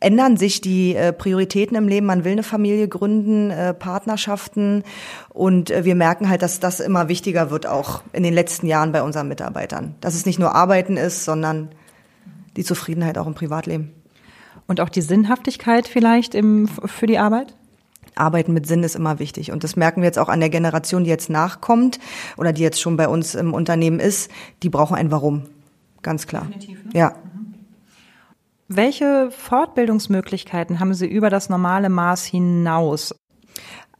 ändern 0.00 0.36
sich 0.36 0.60
die 0.60 0.96
äh, 0.96 1.12
Prioritäten 1.12 1.76
im 1.76 1.86
Leben. 1.86 2.06
Man 2.06 2.24
will 2.24 2.32
eine 2.32 2.42
Familie 2.42 2.88
gründen, 2.88 3.52
äh, 3.52 3.72
Partnerschaften 3.72 4.82
und 5.28 5.70
äh, 5.70 5.84
wir 5.84 5.94
merken 5.94 6.28
halt, 6.28 6.42
dass 6.42 6.58
das 6.58 6.80
immer 6.80 7.06
wichtiger 7.06 7.52
wird, 7.52 7.68
auch 7.68 8.02
in 8.12 8.24
den 8.24 8.34
letzten 8.34 8.66
Jahren 8.66 8.90
bei 8.90 9.04
unseren 9.04 9.28
Mitarbeitern. 9.28 9.94
Dass 10.00 10.16
es 10.16 10.26
nicht 10.26 10.40
nur 10.40 10.56
Arbeiten 10.56 10.96
ist, 10.96 11.24
sondern 11.24 11.68
die 12.56 12.64
Zufriedenheit 12.64 13.16
auch 13.16 13.28
im 13.28 13.34
Privatleben. 13.34 13.92
Und 14.66 14.80
auch 14.80 14.88
die 14.88 15.02
Sinnhaftigkeit 15.02 15.86
vielleicht 15.86 16.34
im, 16.34 16.66
für 16.66 17.06
die 17.06 17.18
Arbeit? 17.18 17.54
Arbeiten 18.14 18.52
mit 18.52 18.66
Sinn 18.66 18.82
ist 18.82 18.96
immer 18.96 19.18
wichtig. 19.18 19.52
Und 19.52 19.64
das 19.64 19.76
merken 19.76 20.02
wir 20.02 20.06
jetzt 20.06 20.18
auch 20.18 20.28
an 20.28 20.40
der 20.40 20.50
Generation, 20.50 21.04
die 21.04 21.10
jetzt 21.10 21.30
nachkommt 21.30 21.98
oder 22.36 22.52
die 22.52 22.62
jetzt 22.62 22.80
schon 22.80 22.96
bei 22.96 23.08
uns 23.08 23.34
im 23.34 23.54
Unternehmen 23.54 24.00
ist. 24.00 24.30
Die 24.62 24.68
brauchen 24.68 24.96
ein 24.96 25.10
Warum. 25.10 25.44
Ganz 26.02 26.26
klar. 26.26 26.44
Definitiv, 26.46 26.84
ne? 26.84 26.90
Ja. 26.94 27.14
Welche 28.68 29.30
Fortbildungsmöglichkeiten 29.32 30.78
haben 30.78 30.94
Sie 30.94 31.06
über 31.06 31.28
das 31.28 31.48
normale 31.48 31.88
Maß 31.88 32.24
hinaus? 32.24 33.14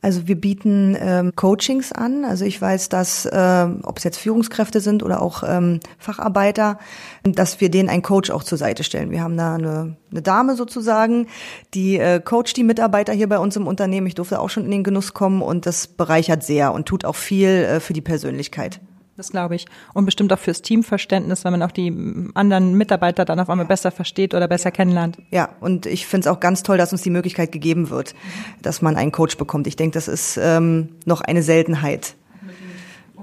Also 0.02 0.26
wir 0.26 0.40
bieten 0.40 0.96
ähm, 0.98 1.32
Coachings 1.36 1.92
an. 1.92 2.24
Also 2.24 2.44
ich 2.44 2.60
weiß, 2.60 2.88
dass, 2.88 3.26
äh, 3.26 3.66
ob 3.82 3.98
es 3.98 4.04
jetzt 4.04 4.16
Führungskräfte 4.16 4.80
sind 4.80 5.02
oder 5.02 5.20
auch 5.20 5.42
ähm, 5.46 5.80
Facharbeiter, 5.98 6.78
dass 7.22 7.60
wir 7.60 7.70
denen 7.70 7.90
einen 7.90 8.02
Coach 8.02 8.30
auch 8.30 8.42
zur 8.42 8.56
Seite 8.56 8.82
stellen. 8.82 9.10
Wir 9.10 9.22
haben 9.22 9.36
da 9.36 9.56
eine, 9.56 9.96
eine 10.10 10.22
Dame 10.22 10.56
sozusagen, 10.56 11.26
die 11.74 11.98
äh, 11.98 12.20
coacht 12.20 12.56
die 12.56 12.64
Mitarbeiter 12.64 13.12
hier 13.12 13.28
bei 13.28 13.38
uns 13.38 13.56
im 13.56 13.66
Unternehmen. 13.66 14.06
Ich 14.06 14.14
durfte 14.14 14.40
auch 14.40 14.48
schon 14.48 14.64
in 14.64 14.70
den 14.70 14.84
Genuss 14.84 15.12
kommen 15.12 15.42
und 15.42 15.66
das 15.66 15.86
bereichert 15.86 16.42
sehr 16.44 16.72
und 16.72 16.86
tut 16.86 17.04
auch 17.04 17.16
viel 17.16 17.48
äh, 17.48 17.80
für 17.80 17.92
die 17.92 18.00
Persönlichkeit. 18.00 18.80
Das 19.20 19.32
glaube 19.32 19.54
ich. 19.54 19.66
Und 19.92 20.06
bestimmt 20.06 20.32
auch 20.32 20.38
fürs 20.38 20.62
Teamverständnis, 20.62 21.44
wenn 21.44 21.52
man 21.52 21.62
auch 21.62 21.72
die 21.72 21.94
anderen 22.32 22.72
Mitarbeiter 22.72 23.26
dann 23.26 23.38
auf 23.38 23.50
einmal 23.50 23.66
besser 23.66 23.90
versteht 23.90 24.32
oder 24.32 24.48
besser 24.48 24.70
kennenlernt. 24.70 25.18
Ja, 25.30 25.50
und 25.60 25.84
ich 25.84 26.06
finde 26.06 26.26
es 26.26 26.34
auch 26.34 26.40
ganz 26.40 26.62
toll, 26.62 26.78
dass 26.78 26.90
uns 26.92 27.02
die 27.02 27.10
Möglichkeit 27.10 27.52
gegeben 27.52 27.90
wird, 27.90 28.14
dass 28.62 28.80
man 28.80 28.96
einen 28.96 29.12
Coach 29.12 29.36
bekommt. 29.36 29.66
Ich 29.66 29.76
denke, 29.76 29.92
das 29.92 30.08
ist 30.08 30.38
ähm, 30.42 30.96
noch 31.04 31.20
eine 31.20 31.42
Seltenheit. 31.42 32.14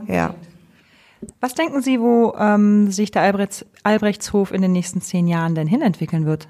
Ja. 0.05 0.35
Was 1.39 1.55
denken 1.55 1.81
Sie, 1.81 1.99
wo 1.99 2.35
ähm, 2.37 2.91
sich 2.91 3.09
der 3.09 3.23
Albrechts, 3.23 3.65
Albrechtshof 3.81 4.51
in 4.51 4.61
den 4.61 4.73
nächsten 4.73 5.01
zehn 5.01 5.25
Jahren 5.27 5.55
denn 5.55 5.65
hinentwickeln 5.65 6.27
wird? 6.27 6.47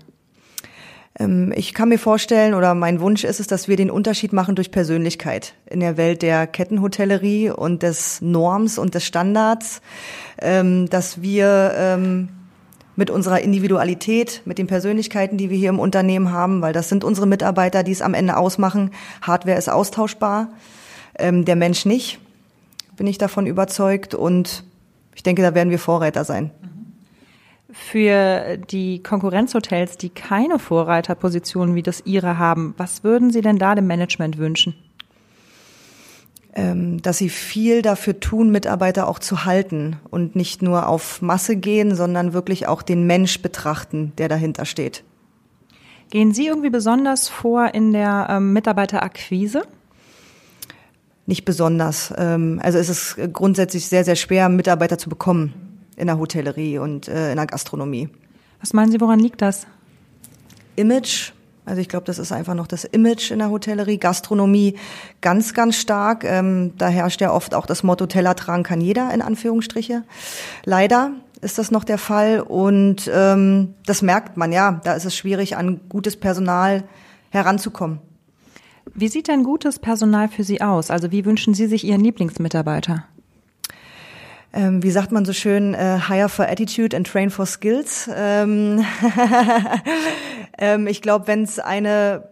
Ähm, 1.19 1.53
ich 1.55 1.73
kann 1.73 1.89
mir 1.89 1.99
vorstellen 1.99 2.53
oder 2.53 2.73
mein 2.73 2.99
Wunsch 2.99 3.23
ist 3.23 3.39
es, 3.39 3.47
dass 3.47 3.67
wir 3.67 3.75
den 3.75 3.91
Unterschied 3.91 4.33
machen 4.33 4.55
durch 4.55 4.71
Persönlichkeit 4.71 5.53
in 5.65 5.79
der 5.79 5.97
Welt 5.97 6.21
der 6.21 6.47
Kettenhotellerie 6.47 7.49
und 7.49 7.83
des 7.83 8.21
Norms 8.21 8.77
und 8.77 8.95
des 8.95 9.05
Standards, 9.05 9.81
ähm, 10.39 10.89
dass 10.89 11.21
wir 11.21 11.73
ähm, 11.75 12.29
mit 12.95 13.09
unserer 13.09 13.41
Individualität, 13.41 14.41
mit 14.45 14.57
den 14.57 14.67
Persönlichkeiten, 14.67 15.37
die 15.37 15.49
wir 15.49 15.57
hier 15.57 15.69
im 15.69 15.79
Unternehmen 15.79 16.31
haben, 16.31 16.61
weil 16.61 16.73
das 16.73 16.89
sind 16.89 17.03
unsere 17.03 17.27
Mitarbeiter, 17.27 17.83
die 17.83 17.91
es 17.91 18.01
am 18.01 18.15
Ende 18.15 18.37
ausmachen. 18.37 18.91
Hardware 19.21 19.57
ist 19.57 19.69
austauschbar, 19.69 20.49
der 21.19 21.55
Mensch 21.55 21.85
nicht, 21.85 22.19
bin 22.95 23.05
ich 23.05 23.19
davon 23.19 23.45
überzeugt. 23.45 24.15
Und 24.15 24.63
ich 25.13 25.21
denke, 25.21 25.43
da 25.43 25.53
werden 25.53 25.69
wir 25.69 25.77
Vorräter 25.77 26.23
sein 26.23 26.49
für 27.71 28.57
die 28.57 29.03
Konkurrenzhotels, 29.03 29.97
die 29.97 30.09
keine 30.09 30.57
Vorreiterpositionen 30.57 31.75
wie 31.75 31.83
das 31.83 32.01
Ihre 32.05 32.37
haben, 32.37 32.73
was 32.77 33.03
würden 33.03 33.31
Sie 33.31 33.41
denn 33.41 33.57
da 33.57 33.75
dem 33.75 33.87
Management 33.87 34.37
wünschen? 34.37 34.75
Ähm, 36.55 37.01
dass 37.01 37.19
sie 37.19 37.29
viel 37.29 37.83
dafür 37.83 38.19
tun, 38.19 38.51
Mitarbeiter 38.51 39.07
auch 39.07 39.19
zu 39.19 39.45
halten 39.45 39.97
und 40.09 40.35
nicht 40.35 40.63
nur 40.63 40.87
auf 40.87 41.21
Masse 41.21 41.55
gehen, 41.55 41.93
sondern 41.93 42.33
wirklich 42.33 42.67
auch 42.67 42.81
den 42.81 43.05
Mensch 43.05 43.41
betrachten, 43.43 44.13
der 44.17 44.27
dahinter 44.27 44.65
steht. 44.65 45.03
Gehen 46.09 46.33
Sie 46.33 46.47
irgendwie 46.47 46.69
besonders 46.69 47.27
vor 47.29 47.75
in 47.75 47.91
der 47.91 48.27
ähm, 48.29 48.53
Mitarbeiterakquise? 48.53 49.63
Nicht 51.27 51.43
besonders. 51.43 52.11
Ähm, 52.17 52.59
also 52.63 52.79
es 52.79 52.89
ist 52.89 53.17
grundsätzlich 53.33 53.87
sehr, 53.87 54.05
sehr 54.05 54.15
schwer, 54.15 54.49
Mitarbeiter 54.49 54.97
zu 54.97 55.09
bekommen 55.09 55.66
in 55.97 56.07
der 56.07 56.17
Hotellerie 56.17 56.77
und 56.77 57.09
äh, 57.09 57.31
in 57.31 57.35
der 57.35 57.47
Gastronomie. 57.47 58.07
Was 58.61 58.71
meinen 58.71 58.91
Sie, 58.91 59.01
woran 59.01 59.19
liegt 59.19 59.41
das? 59.41 59.67
Image. 60.77 61.33
Also 61.65 61.81
ich 61.81 61.89
glaube, 61.89 62.05
das 62.05 62.17
ist 62.17 62.31
einfach 62.31 62.53
noch 62.53 62.67
das 62.67 62.85
Image 62.85 63.31
in 63.31 63.39
der 63.39 63.49
Hotellerie. 63.49 63.97
Gastronomie 63.97 64.77
ganz, 65.19 65.53
ganz 65.53 65.75
stark. 65.75 66.23
Ähm, 66.23 66.71
da 66.77 66.87
herrscht 66.87 67.19
ja 67.19 67.33
oft 67.33 67.53
auch 67.53 67.65
das 67.65 67.83
Motto, 67.83 68.05
Teller 68.05 68.35
tragen 68.35 68.63
kann 68.63 68.79
jeder, 68.79 69.13
in 69.13 69.21
Anführungsstriche. 69.21 70.03
Leider 70.63 71.11
ist 71.41 71.57
das 71.57 71.69
noch 71.69 71.83
der 71.83 71.97
Fall 71.97 72.39
und 72.39 73.11
ähm, 73.13 73.73
das 73.85 74.01
merkt 74.01 74.37
man, 74.37 74.53
ja. 74.53 74.79
Da 74.83 74.93
ist 74.93 75.05
es 75.05 75.15
schwierig, 75.15 75.57
an 75.57 75.81
gutes 75.89 76.15
Personal 76.15 76.83
heranzukommen. 77.31 77.99
Wie 78.93 79.09
sieht 79.09 79.27
denn 79.27 79.43
gutes 79.43 79.79
Personal 79.79 80.29
für 80.29 80.43
Sie 80.43 80.61
aus? 80.61 80.89
Also 80.89 81.11
wie 81.11 81.25
wünschen 81.25 81.53
Sie 81.53 81.67
sich 81.67 81.83
Ihren 81.83 82.01
Lieblingsmitarbeiter? 82.01 83.03
Ähm, 84.53 84.81
wie 84.81 84.91
sagt 84.91 85.11
man 85.11 85.25
so 85.25 85.33
schön, 85.33 85.73
äh, 85.73 85.99
hire 86.07 86.29
for 86.29 86.47
attitude 86.47 86.95
and 86.95 87.05
train 87.05 87.29
for 87.29 87.45
skills. 87.45 88.09
Ähm, 88.15 88.85
ähm, 90.57 90.87
ich 90.87 91.01
glaube, 91.01 91.27
wenn 91.27 91.43
es 91.43 91.59
eine 91.59 92.29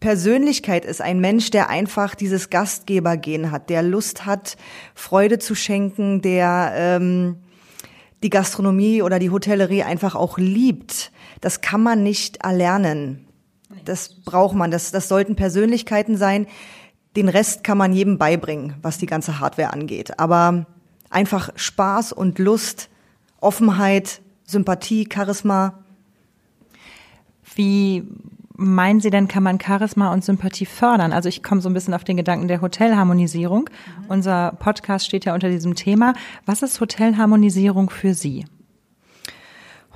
Persönlichkeit 0.00 0.84
ist, 0.84 1.00
ein 1.00 1.20
Mensch, 1.20 1.50
der 1.50 1.70
einfach 1.70 2.14
dieses 2.14 2.50
Gastgebergehen 2.50 3.50
hat, 3.50 3.70
der 3.70 3.82
Lust 3.82 4.26
hat, 4.26 4.56
Freude 4.94 5.38
zu 5.38 5.54
schenken, 5.54 6.20
der 6.20 6.72
ähm, 6.74 7.36
die 8.22 8.30
Gastronomie 8.30 9.02
oder 9.02 9.18
die 9.18 9.30
Hotellerie 9.30 9.84
einfach 9.84 10.14
auch 10.14 10.38
liebt. 10.38 11.12
Das 11.40 11.60
kann 11.60 11.82
man 11.82 12.02
nicht 12.02 12.38
erlernen. 12.44 13.26
Das 13.84 14.20
braucht 14.24 14.54
man. 14.54 14.70
Das, 14.70 14.90
das 14.90 15.08
sollten 15.08 15.34
Persönlichkeiten 15.34 16.16
sein. 16.16 16.46
Den 17.16 17.28
Rest 17.28 17.64
kann 17.64 17.78
man 17.78 17.92
jedem 17.92 18.18
beibringen, 18.18 18.74
was 18.82 18.98
die 18.98 19.06
ganze 19.06 19.40
Hardware 19.40 19.72
angeht. 19.72 20.18
Aber 20.18 20.66
einfach 21.12 21.50
Spaß 21.56 22.12
und 22.12 22.38
Lust, 22.38 22.88
Offenheit, 23.40 24.20
Sympathie, 24.44 25.08
Charisma. 25.12 25.78
Wie 27.54 28.04
meinen 28.56 29.00
Sie 29.00 29.10
denn, 29.10 29.28
kann 29.28 29.42
man 29.42 29.60
Charisma 29.60 30.12
und 30.12 30.24
Sympathie 30.24 30.66
fördern? 30.66 31.12
Also 31.12 31.28
ich 31.28 31.42
komme 31.42 31.60
so 31.60 31.68
ein 31.68 31.74
bisschen 31.74 31.94
auf 31.94 32.04
den 32.04 32.16
Gedanken 32.16 32.48
der 32.48 32.60
Hotelharmonisierung. 32.60 33.68
Mhm. 33.70 34.04
Unser 34.08 34.52
Podcast 34.58 35.06
steht 35.06 35.24
ja 35.24 35.34
unter 35.34 35.48
diesem 35.48 35.74
Thema. 35.74 36.14
Was 36.46 36.62
ist 36.62 36.80
Hotelharmonisierung 36.80 37.90
für 37.90 38.14
Sie? 38.14 38.44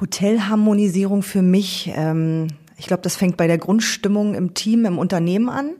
Hotelharmonisierung 0.00 1.22
für 1.22 1.42
mich, 1.42 1.90
ähm, 1.94 2.48
ich 2.76 2.86
glaube, 2.86 3.02
das 3.02 3.16
fängt 3.16 3.36
bei 3.36 3.46
der 3.46 3.58
Grundstimmung 3.58 4.34
im 4.34 4.52
Team, 4.54 4.84
im 4.84 4.98
Unternehmen 4.98 5.48
an. 5.48 5.70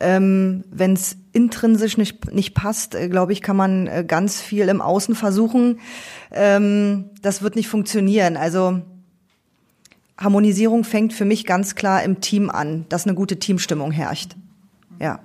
Ähm, 0.00 0.64
Wenn 0.70 0.94
es 0.94 1.16
intrinsisch 1.32 1.98
nicht, 1.98 2.32
nicht 2.32 2.54
passt, 2.54 2.94
äh, 2.94 3.08
glaube 3.08 3.32
ich, 3.32 3.42
kann 3.42 3.56
man 3.56 3.86
äh, 3.86 4.04
ganz 4.06 4.40
viel 4.40 4.68
im 4.68 4.80
Außen 4.80 5.14
versuchen. 5.14 5.80
Ähm, 6.30 7.10
das 7.20 7.42
wird 7.42 7.56
nicht 7.56 7.68
funktionieren. 7.68 8.36
Also 8.36 8.82
Harmonisierung 10.18 10.84
fängt 10.84 11.12
für 11.12 11.24
mich 11.24 11.44
ganz 11.44 11.74
klar 11.74 12.02
im 12.02 12.20
Team 12.20 12.50
an, 12.50 12.86
dass 12.88 13.06
eine 13.06 13.14
gute 13.14 13.38
Teamstimmung 13.38 13.90
herrscht. 13.90 14.36
Ja. 15.00 15.20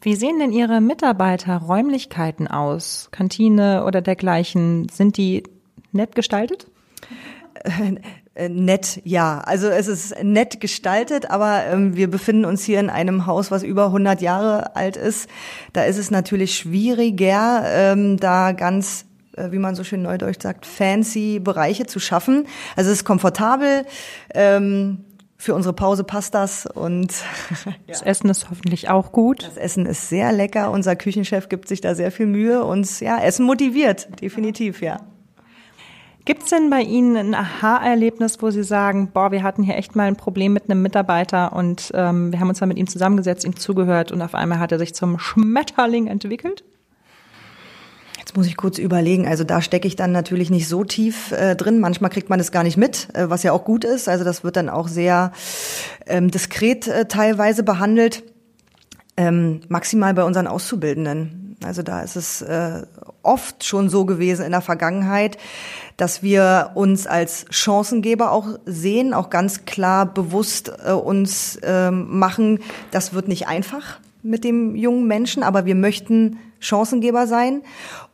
Wie 0.00 0.14
sehen 0.14 0.38
denn 0.38 0.52
Ihre 0.52 0.80
Mitarbeiterräumlichkeiten 0.80 2.46
aus? 2.46 3.08
Kantine 3.10 3.84
oder 3.84 4.00
dergleichen? 4.00 4.88
Sind 4.88 5.16
die 5.16 5.42
nett 5.90 6.14
gestaltet? 6.14 6.68
Äh, 8.38 8.48
nett, 8.48 9.00
ja. 9.02 9.40
Also 9.40 9.66
es 9.66 9.88
ist 9.88 10.22
nett 10.22 10.60
gestaltet, 10.60 11.28
aber 11.28 11.64
ähm, 11.72 11.96
wir 11.96 12.08
befinden 12.08 12.44
uns 12.44 12.62
hier 12.62 12.78
in 12.78 12.88
einem 12.88 13.26
Haus, 13.26 13.50
was 13.50 13.64
über 13.64 13.86
100 13.86 14.22
Jahre 14.22 14.76
alt 14.76 14.96
ist. 14.96 15.28
Da 15.72 15.82
ist 15.82 15.98
es 15.98 16.12
natürlich 16.12 16.54
schwieriger, 16.54 17.64
ähm, 17.66 18.16
da 18.16 18.52
ganz 18.52 19.06
äh, 19.36 19.50
wie 19.50 19.58
man 19.58 19.74
so 19.74 19.82
schön 19.82 20.02
neudeutsch 20.02 20.42
sagt, 20.42 20.66
fancy 20.66 21.40
Bereiche 21.40 21.86
zu 21.86 21.98
schaffen. 21.98 22.46
Also 22.76 22.92
es 22.92 22.98
ist 22.98 23.04
komfortabel. 23.04 23.84
Ähm, 24.32 25.04
für 25.36 25.54
unsere 25.54 25.72
Pause 25.72 26.04
passt 26.04 26.34
das 26.34 26.66
und 26.66 27.12
das 27.88 28.02
Essen 28.02 28.30
ist 28.30 28.50
hoffentlich 28.50 28.88
auch 28.88 29.10
gut. 29.10 29.42
Das 29.42 29.56
Essen 29.56 29.84
ist 29.84 30.08
sehr 30.08 30.32
lecker. 30.32 30.70
Unser 30.70 30.94
Küchenchef 30.94 31.48
gibt 31.48 31.66
sich 31.66 31.80
da 31.80 31.96
sehr 31.96 32.12
viel 32.12 32.26
Mühe. 32.26 32.64
und 32.64 33.00
ja, 33.00 33.18
Essen 33.18 33.46
motiviert, 33.46 34.20
definitiv, 34.20 34.80
ja. 34.80 35.00
Gibt 36.28 36.42
es 36.42 36.50
denn 36.50 36.68
bei 36.68 36.82
Ihnen 36.82 37.16
ein 37.16 37.34
Aha-Erlebnis, 37.34 38.42
wo 38.42 38.50
Sie 38.50 38.62
sagen, 38.62 39.08
boah, 39.14 39.32
wir 39.32 39.42
hatten 39.42 39.62
hier 39.62 39.76
echt 39.76 39.96
mal 39.96 40.08
ein 40.08 40.16
Problem 40.16 40.52
mit 40.52 40.64
einem 40.68 40.82
Mitarbeiter 40.82 41.54
und 41.54 41.90
ähm, 41.94 42.32
wir 42.32 42.38
haben 42.38 42.50
uns 42.50 42.58
dann 42.58 42.68
mit 42.68 42.76
ihm 42.76 42.86
zusammengesetzt, 42.86 43.46
ihm 43.46 43.56
zugehört 43.56 44.12
und 44.12 44.20
auf 44.20 44.34
einmal 44.34 44.58
hat 44.58 44.70
er 44.70 44.78
sich 44.78 44.94
zum 44.94 45.18
Schmetterling 45.18 46.06
entwickelt? 46.06 46.64
Jetzt 48.18 48.36
muss 48.36 48.46
ich 48.46 48.58
kurz 48.58 48.76
überlegen. 48.76 49.26
Also 49.26 49.42
da 49.42 49.62
stecke 49.62 49.88
ich 49.88 49.96
dann 49.96 50.12
natürlich 50.12 50.50
nicht 50.50 50.68
so 50.68 50.84
tief 50.84 51.32
äh, 51.32 51.56
drin. 51.56 51.80
Manchmal 51.80 52.10
kriegt 52.10 52.28
man 52.28 52.40
es 52.40 52.52
gar 52.52 52.62
nicht 52.62 52.76
mit, 52.76 53.08
äh, 53.14 53.30
was 53.30 53.42
ja 53.42 53.52
auch 53.52 53.64
gut 53.64 53.84
ist. 53.84 54.06
Also 54.06 54.22
das 54.22 54.44
wird 54.44 54.56
dann 54.56 54.68
auch 54.68 54.88
sehr 54.88 55.32
ähm, 56.06 56.30
diskret 56.30 56.88
äh, 56.88 57.06
teilweise 57.06 57.62
behandelt. 57.62 58.22
Ähm, 59.16 59.62
maximal 59.68 60.12
bei 60.12 60.24
unseren 60.24 60.46
Auszubildenden 60.46 61.56
Also 61.64 61.82
da 61.82 62.02
ist 62.02 62.16
es 62.16 62.42
äh, 62.42 62.82
oft 63.22 63.64
schon 63.64 63.88
so 63.88 64.04
gewesen 64.04 64.44
in 64.44 64.52
der 64.52 64.60
Vergangenheit, 64.60 65.38
dass 65.98 66.22
wir 66.22 66.70
uns 66.74 67.06
als 67.06 67.44
Chancengeber 67.50 68.32
auch 68.32 68.58
sehen, 68.64 69.12
auch 69.12 69.28
ganz 69.28 69.66
klar 69.66 70.06
bewusst 70.06 70.72
äh, 70.86 70.92
uns 70.92 71.56
äh, 71.56 71.90
machen, 71.90 72.60
das 72.92 73.12
wird 73.12 73.28
nicht 73.28 73.48
einfach 73.48 74.00
mit 74.22 74.44
dem 74.44 74.74
jungen 74.76 75.06
Menschen, 75.06 75.42
aber 75.42 75.66
wir 75.66 75.74
möchten 75.74 76.38
Chancengeber 76.60 77.26
sein. 77.26 77.62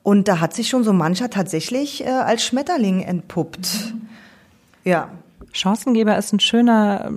Und 0.02 0.28
da 0.28 0.40
hat 0.40 0.54
sich 0.54 0.68
schon 0.68 0.82
so 0.82 0.92
mancher 0.92 1.30
tatsächlich 1.30 2.04
äh, 2.04 2.08
als 2.08 2.44
Schmetterling 2.44 3.02
entpuppt. 3.02 3.92
Mhm. 3.92 4.08
Ja. 4.84 5.10
Chancengeber 5.54 6.18
ist 6.18 6.32
ein 6.32 6.40
schöner, 6.40 7.10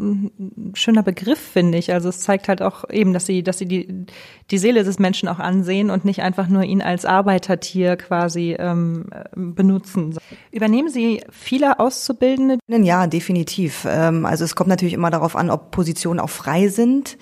schöner 0.76 1.02
Begriff, 1.02 1.40
finde 1.40 1.80
ich. 1.80 1.92
Also 1.92 2.10
es 2.10 2.20
zeigt 2.20 2.48
halt 2.48 2.62
auch 2.62 2.88
eben, 2.90 3.12
dass 3.12 3.26
sie, 3.26 3.42
dass 3.42 3.58
sie 3.58 3.66
die, 3.66 4.06
die 4.52 4.58
Seele 4.60 4.84
des 4.84 5.00
Menschen 5.00 5.28
auch 5.28 5.40
ansehen 5.40 5.90
und 5.90 6.06
nicht 6.06 6.22
einfach 6.22 6.48
nur 6.48 6.64
ihn 6.64 6.84
als 6.84 7.04
Arbeitertier 7.04 7.98
quasi 7.98 8.56
ähm, 8.58 9.08
benutzen. 9.36 10.16
Übernehmen 10.52 10.90
Sie 10.90 11.24
viele 11.32 11.80
Auszubildende? 11.80 12.60
Ja, 12.68 13.08
definitiv. 13.08 13.88
Ähm, 13.90 14.26
also 14.26 14.44
es 14.44 14.56
kommt 14.56 14.70
natürlich 14.70 14.94
immer 14.94 15.10
darauf 15.10 15.36
an, 15.36 15.50
ob 15.50 15.72
Positionen 15.72 16.20
auch 16.20 16.30
frei 16.30 16.68
sind. 16.68 17.18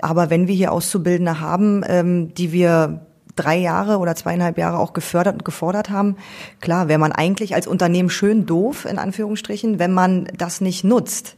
Aber 0.00 0.30
wenn 0.30 0.48
wir 0.48 0.54
hier 0.54 0.72
Auszubildende 0.72 1.38
haben, 1.38 1.84
ähm, 1.86 2.32
die 2.34 2.52
wir 2.52 3.05
drei 3.36 3.56
Jahre 3.56 3.98
oder 3.98 4.16
zweieinhalb 4.16 4.58
Jahre 4.58 4.78
auch 4.78 4.92
gefördert 4.92 5.34
und 5.34 5.44
gefordert 5.44 5.90
haben. 5.90 6.16
Klar, 6.60 6.88
wäre 6.88 6.98
man 6.98 7.12
eigentlich 7.12 7.54
als 7.54 7.66
Unternehmen 7.66 8.10
schön 8.10 8.46
doof, 8.46 8.84
in 8.84 8.98
Anführungsstrichen, 8.98 9.78
wenn 9.78 9.92
man 9.92 10.28
das 10.36 10.60
nicht 10.60 10.82
nutzt, 10.84 11.36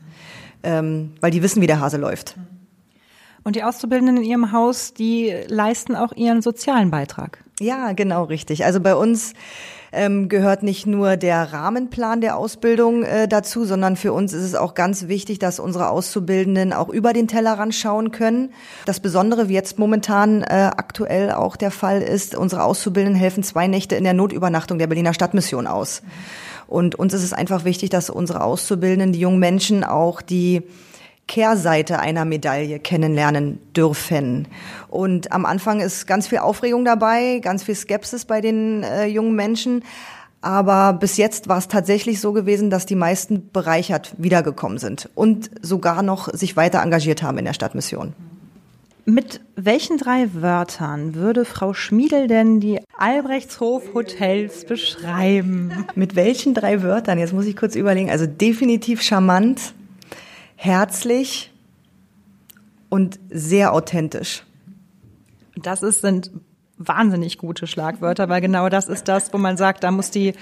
ähm, 0.63 1.13
weil 1.21 1.31
die 1.31 1.43
wissen, 1.43 1.61
wie 1.61 1.67
der 1.67 1.81
Hase 1.81 1.99
läuft. 1.99 2.37
Und 3.49 3.57
die 3.57 3.63
Auszubildenden 3.63 4.19
in 4.19 4.25
Ihrem 4.25 4.53
Haus, 4.53 4.93
die 4.93 5.35
leisten 5.47 5.97
auch 5.97 6.13
ihren 6.15 6.43
sozialen 6.43 6.91
Beitrag. 6.91 7.43
Ja, 7.59 7.93
genau 7.93 8.25
richtig. 8.25 8.67
Also 8.67 8.79
bei 8.79 8.95
uns 8.95 9.33
ähm, 9.91 10.29
gehört 10.29 10.63
nicht 10.63 10.87
nur 10.87 11.17
der 11.17 11.51
Rahmenplan 11.51 12.21
der 12.21 12.37
Ausbildung 12.37 13.05
äh, 13.05 13.27
dazu, 13.27 13.65
sondern 13.65 13.97
für 13.97 14.13
uns 14.13 14.35
ist 14.35 14.43
es 14.43 14.55
auch 14.55 14.75
ganz 14.75 15.09
wichtig, 15.09 15.39
dass 15.39 15.61
unsere 15.61 15.89
Auszubildenden 15.89 16.75
auch 16.75 16.91
über 16.91 17.15
den 17.15 17.27
Tellerrand 17.27 17.75
schauen 17.75 18.11
können. 18.11 18.53
Das 18.85 19.01
Besondere, 19.01 19.49
wie 19.49 19.55
jetzt 19.55 19.79
momentan 19.79 20.43
äh, 20.43 20.71
aktuell 20.77 21.33
auch 21.33 21.57
der 21.57 21.71
Fall 21.71 22.03
ist, 22.03 22.35
unsere 22.35 22.65
Auszubildenden 22.65 23.19
helfen 23.19 23.43
zwei 23.43 23.67
Nächte 23.67 23.97
in 23.97 24.05
der 24.05 24.13
Notübernachtung 24.13 24.77
der 24.77 24.89
Berliner 24.89 25.15
Stadtmission 25.15 25.67
aus. 25.67 26.03
Und 26.67 26.97
uns 26.97 27.15
ist 27.15 27.25
es 27.25 27.33
einfach 27.33 27.65
wichtig, 27.65 27.89
dass 27.89 28.11
unsere 28.11 28.43
Auszubildenden, 28.43 29.13
die 29.15 29.21
jungen 29.21 29.39
Menschen 29.39 29.85
auch 29.85 30.21
die 30.21 30.65
Kehrseite 31.29 32.01
einer 32.01 32.25
Medaille 32.25 32.81
kennenlernen 32.81 33.61
dürfen. 33.77 34.49
Und 34.89 35.31
am 35.31 35.47
Anfang 35.47 35.81
ist 35.81 36.09
ganz 36.09 36.27
viel 36.27 36.39
Aufregung 36.39 36.85
dabei, 36.85 37.39
ganz 37.39 37.63
viel 37.63 37.77
Skepsis 37.77 38.25
bei 38.25 38.41
den 38.41 38.83
äh, 38.83 39.07
jungen 39.07 39.37
Menschen. 39.37 39.85
Aber 40.41 40.93
bis 40.93 41.17
jetzt 41.17 41.49
war 41.49 41.59
es 41.59 41.69
tatsächlich 41.69 42.21
so 42.21 42.33
gewesen, 42.33 42.71
dass 42.71 42.87
die 42.87 42.95
meisten 42.95 43.51
bereichert 43.53 44.15
wiedergekommen 44.19 44.79
sind 44.79 45.09
und 45.15 45.51
sogar 45.63 46.03
noch 46.03 46.33
sich 46.33 46.57
weiter 46.57 46.83
engagiert 46.83 47.23
haben 47.23 47.39
in 47.39 47.45
der 47.45 47.55
Stadtmission. 47.55 48.15
Mit 49.05 49.41
welchen 49.57 49.97
drei 49.97 50.29
Wörtern 50.35 51.15
würde 51.15 51.47
Frau 51.47 51.73
Schmiedel 51.73 52.29
denn 52.29 52.61
die 52.61 52.79
Albrechtshof 52.99 53.95
Hotels 53.95 54.67
beschreiben? 54.67 55.87
Mit 55.95 56.15
welchen 56.15 56.53
drei 56.53 56.83
Wörtern? 56.83 57.19
Jetzt 57.19 57.33
muss 57.33 57.47
ich 57.47 57.57
kurz 57.57 57.75
überlegen. 57.75 58.11
Also 58.11 58.27
definitiv 58.27 59.01
charmant, 59.01 59.73
herzlich 60.59 61.53
und 62.89 63.21
sehr 63.31 63.73
authentisch. 63.73 64.45
Das 65.57 65.85
ist, 65.85 66.01
sind 66.01 66.33
wahnsinnig 66.77 67.39
gute 67.39 67.69
Schlagwörter, 67.69 68.29
weil 68.29 68.41
genau 68.41 68.69
das 68.69 68.89
ist 68.89 69.07
das, 69.07 69.33
wo 69.33 69.39
man 69.39 69.57
sagt, 69.57 69.85
da 69.85 69.93
muss 69.93 70.11
die 70.11 70.35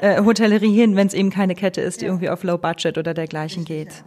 äh, 0.00 0.22
Hotellerie 0.22 0.72
hin, 0.72 0.94
wenn 0.94 1.08
es 1.08 1.14
eben 1.14 1.30
keine 1.30 1.56
Kette 1.56 1.80
ist, 1.80 2.00
die 2.00 2.06
irgendwie 2.06 2.30
auf 2.30 2.44
Low 2.44 2.58
Budget 2.58 2.96
oder 2.96 3.12
dergleichen 3.12 3.64
geht. 3.64 4.04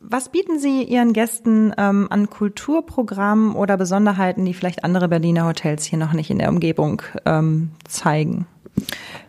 Was 0.00 0.30
bieten 0.30 0.58
Sie 0.58 0.82
Ihren 0.82 1.12
Gästen 1.12 1.72
ähm, 1.78 2.08
an 2.10 2.28
Kulturprogrammen 2.28 3.54
oder 3.54 3.76
Besonderheiten, 3.76 4.44
die 4.44 4.54
vielleicht 4.54 4.82
andere 4.82 5.08
Berliner 5.08 5.46
Hotels 5.46 5.84
hier 5.84 5.98
noch 5.98 6.14
nicht 6.14 6.30
in 6.30 6.38
der 6.38 6.48
Umgebung 6.48 7.02
ähm, 7.26 7.70
zeigen? 7.86 8.46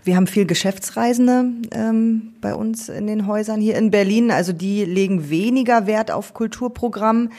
Wir 0.04 0.16
haben 0.16 0.26
viel 0.26 0.48
Geschäftsreisende 0.48 1.46
ähm, 1.72 2.34
bei 2.42 2.56
uns 2.56 2.90
in 2.90 3.06
den 3.06 3.28
Häusern 3.28 3.62
hier 3.62 3.78
in 3.78 3.92
Berlin. 3.92 4.32
Also 4.32 4.52
die 4.52 4.84
legen 4.84 5.30
weniger 5.30 5.86
Wert 5.86 6.10
auf 6.10 6.34
Kulturprogramm. 6.34 7.30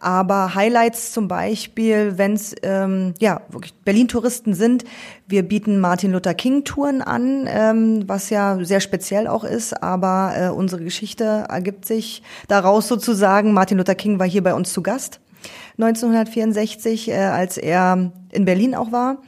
Aber 0.00 0.54
Highlights 0.54 1.12
zum 1.12 1.28
Beispiel, 1.28 2.14
wenn 2.16 2.32
es 2.32 2.54
ähm, 2.62 3.12
ja 3.20 3.42
wirklich 3.50 3.74
Berlin-Touristen 3.84 4.54
sind, 4.54 4.84
wir 5.26 5.42
bieten 5.42 5.78
Martin 5.78 6.12
Luther 6.12 6.32
King-Touren 6.32 7.02
an, 7.02 7.46
ähm, 7.50 8.04
was 8.06 8.30
ja 8.30 8.58
sehr 8.62 8.80
speziell 8.80 9.26
auch 9.26 9.44
ist. 9.44 9.82
Aber 9.82 10.32
äh, 10.38 10.48
unsere 10.48 10.84
Geschichte 10.84 11.44
ergibt 11.50 11.84
sich 11.84 12.22
daraus 12.48 12.88
sozusagen. 12.88 13.52
Martin 13.52 13.76
Luther 13.76 13.94
King 13.94 14.18
war 14.18 14.26
hier 14.26 14.42
bei 14.42 14.54
uns 14.54 14.72
zu 14.72 14.82
Gast. 14.82 15.20
1964, 15.78 17.10
äh, 17.10 17.14
als 17.14 17.58
er 17.58 18.10
in 18.32 18.44
Berlin 18.46 18.74
auch 18.74 18.90
war. 18.90 19.18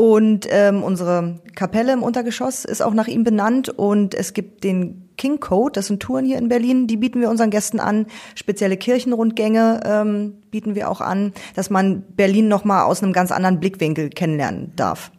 Und 0.00 0.46
ähm, 0.48 0.82
unsere 0.82 1.40
Kapelle 1.54 1.92
im 1.92 2.02
Untergeschoss 2.02 2.64
ist 2.64 2.80
auch 2.80 2.94
nach 2.94 3.06
ihm 3.06 3.22
benannt 3.22 3.68
und 3.68 4.14
es 4.14 4.32
gibt 4.32 4.64
den 4.64 5.10
King 5.18 5.40
Code, 5.40 5.72
das 5.72 5.88
sind 5.88 6.00
Touren 6.00 6.24
hier 6.24 6.38
in 6.38 6.48
Berlin, 6.48 6.86
die 6.86 6.96
bieten 6.96 7.20
wir 7.20 7.28
unseren 7.28 7.50
Gästen 7.50 7.80
an. 7.80 8.06
Spezielle 8.34 8.78
Kirchenrundgänge 8.78 9.82
ähm, 9.84 10.38
bieten 10.50 10.74
wir 10.74 10.90
auch 10.90 11.02
an, 11.02 11.34
dass 11.54 11.68
man 11.68 12.00
Berlin 12.16 12.48
nochmal 12.48 12.86
aus 12.86 13.02
einem 13.02 13.12
ganz 13.12 13.30
anderen 13.30 13.60
Blickwinkel 13.60 14.08
kennenlernen 14.08 14.72
darf. 14.74 15.12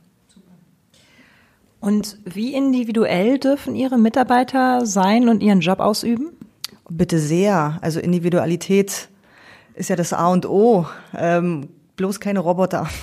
Und 1.80 2.18
wie 2.26 2.56
individuell 2.56 3.38
dürfen 3.38 3.76
Ihre 3.76 4.00
Mitarbeiter 4.00 4.88
sein 4.88 5.30
und 5.30 5.44
ihren 5.44 5.60
Job 5.60 5.80
ausüben? 5.80 6.32
Bitte 6.90 7.20
sehr. 7.20 7.78
Also 7.82 8.00
Individualität 8.00 9.10
ist 9.76 9.90
ja 9.92 9.96
das 9.96 10.12
A 10.12 10.30
und 10.30 10.48
O. 10.48 10.88
Ähm, 11.16 11.70
bloß 11.98 12.20
keine 12.20 12.40
Roboter. 12.40 12.90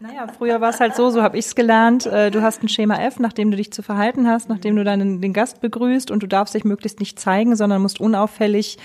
Naja, 0.00 0.28
früher 0.28 0.60
war 0.60 0.70
es 0.70 0.78
halt 0.78 0.94
so, 0.94 1.10
so 1.10 1.22
habe 1.22 1.36
ich 1.38 1.46
es 1.46 1.54
gelernt. 1.56 2.06
Äh, 2.06 2.30
du 2.30 2.40
hast 2.40 2.62
ein 2.62 2.68
Schema 2.68 3.02
F, 3.02 3.18
nachdem 3.18 3.50
du 3.50 3.56
dich 3.56 3.72
zu 3.72 3.82
verhalten 3.82 4.28
hast, 4.28 4.48
nachdem 4.48 4.76
du 4.76 4.84
deinen 4.84 5.20
den 5.20 5.32
Gast 5.32 5.60
begrüßt 5.60 6.12
und 6.12 6.22
du 6.22 6.28
darfst 6.28 6.54
dich 6.54 6.64
möglichst 6.64 7.00
nicht 7.00 7.18
zeigen, 7.18 7.56
sondern 7.56 7.82
musst 7.82 8.00
unauffällig, 8.00 8.78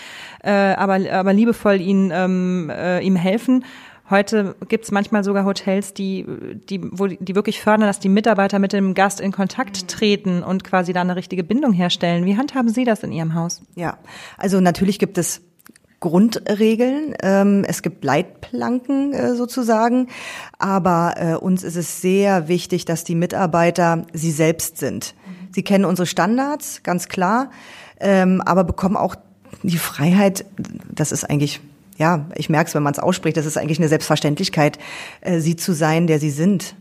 äh, 0.44 0.52
aber, 0.52 1.00
aber 1.12 1.34
liebevoll 1.34 1.82
ihn, 1.82 2.12
ähm, 2.12 2.72
äh, 2.74 3.00
ihm 3.02 3.16
helfen. 3.16 3.64
Heute 4.10 4.56
gibt 4.68 4.86
es 4.86 4.92
manchmal 4.92 5.24
sogar 5.24 5.46
Hotels, 5.46 5.94
die, 5.94 6.26
die, 6.70 6.82
wo 6.92 7.08
die 7.08 7.36
wirklich 7.36 7.62
fördern, 7.62 7.88
dass 7.88 8.00
die 8.00 8.10
Mitarbeiter 8.10 8.58
mit 8.60 8.74
dem 8.74 8.96
Gast 8.96 9.22
in 9.22 9.32
Kontakt 9.32 9.88
treten 9.88 10.44
und 10.44 10.64
quasi 10.64 10.94
da 10.94 11.02
eine 11.02 11.16
richtige 11.16 11.44
Bindung 11.44 11.74
herstellen. 11.74 12.26
Wie 12.26 12.38
handhaben 12.38 12.70
Sie 12.70 12.86
das 12.86 13.04
in 13.04 13.12
Ihrem 13.12 13.36
Haus? 13.36 13.62
Ja, 13.76 13.98
also 14.38 14.60
natürlich 14.60 15.00
gibt 15.00 15.18
es 15.18 15.42
Grundregeln. 16.04 17.16
Ähm, 17.24 17.64
es 17.66 17.82
gibt 17.82 18.04
Leitplanken 18.04 19.14
äh, 19.14 19.36
sozusagen. 19.36 20.10
Aber 20.60 21.14
äh, 21.16 21.36
uns 21.36 21.64
ist 21.64 21.78
es 21.78 22.02
sehr 22.02 22.50
wichtig, 22.50 22.84
dass 22.84 23.06
die 23.06 23.16
Mitarbeiter 23.16 24.06
sie 24.12 24.32
selbst 24.32 24.78
sind. 24.78 25.16
Sie 25.56 25.64
kennen 25.64 25.86
unsere 25.86 26.06
Standards, 26.06 26.84
ganz 26.84 27.08
klar, 27.08 27.52
ähm, 28.02 28.42
aber 28.42 28.66
bekommen 28.66 28.98
auch 28.98 29.16
die 29.62 29.78
Freiheit, 29.78 30.46
das 30.94 31.12
ist 31.12 31.24
eigentlich 31.24 31.62
ja, 31.96 32.26
ich 32.36 32.50
merke 32.50 32.70
es, 32.70 32.76
wenn 32.76 32.82
man 32.82 32.94
es 32.94 33.00
ausspricht, 33.00 33.38
das 33.38 33.46
ist 33.46 33.56
eigentlich 33.56 33.78
eine 33.78 33.88
Selbstverständlichkeit, 33.88 34.80
äh, 35.22 35.40
sie 35.40 35.56
zu 35.56 35.74
sein, 35.74 36.08
der 36.08 36.20
sie 36.20 36.32
sind. 36.32 36.76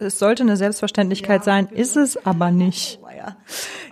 Es 0.00 0.18
sollte 0.18 0.42
eine 0.42 0.56
Selbstverständlichkeit 0.56 1.42
ja, 1.42 1.44
sein, 1.44 1.68
ist 1.68 1.96
es 1.96 2.26
aber 2.26 2.50
nicht. 2.50 2.98
Ja. 3.20 3.36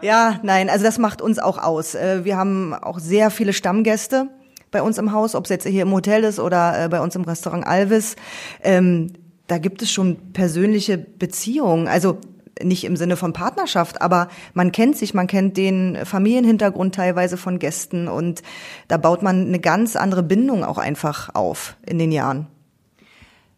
ja, 0.00 0.40
nein, 0.42 0.70
also 0.70 0.84
das 0.84 0.96
macht 0.98 1.20
uns 1.20 1.38
auch 1.38 1.58
aus. 1.58 1.94
Äh, 1.94 2.24
wir 2.24 2.36
haben 2.38 2.72
auch 2.72 2.98
sehr 2.98 3.30
viele 3.30 3.52
Stammgäste 3.52 4.28
bei 4.70 4.80
uns 4.80 4.96
im 4.96 5.12
Haus, 5.12 5.34
ob 5.34 5.44
es 5.44 5.50
jetzt 5.50 5.66
hier 5.66 5.82
im 5.82 5.92
Hotel 5.92 6.24
ist 6.24 6.40
oder 6.40 6.84
äh, 6.84 6.88
bei 6.88 7.00
uns 7.00 7.14
im 7.14 7.22
Restaurant 7.22 7.66
Alvis. 7.66 8.16
Ähm, 8.62 9.12
da 9.46 9.58
gibt 9.58 9.82
es 9.82 9.90
schon 9.90 10.32
persönliche 10.32 10.96
Beziehungen. 10.96 11.88
Also 11.88 12.18
nicht 12.62 12.84
im 12.84 12.96
Sinne 12.96 13.16
von 13.16 13.32
Partnerschaft, 13.32 14.00
aber 14.02 14.28
man 14.54 14.72
kennt 14.72 14.96
sich, 14.96 15.14
man 15.14 15.26
kennt 15.26 15.56
den 15.56 15.98
Familienhintergrund 16.04 16.94
teilweise 16.94 17.36
von 17.36 17.58
Gästen 17.58 18.08
und 18.08 18.42
da 18.88 18.96
baut 18.96 19.22
man 19.22 19.46
eine 19.46 19.60
ganz 19.60 19.94
andere 19.94 20.22
Bindung 20.22 20.64
auch 20.64 20.78
einfach 20.78 21.34
auf 21.34 21.76
in 21.86 21.98
den 21.98 22.10
Jahren. 22.10 22.48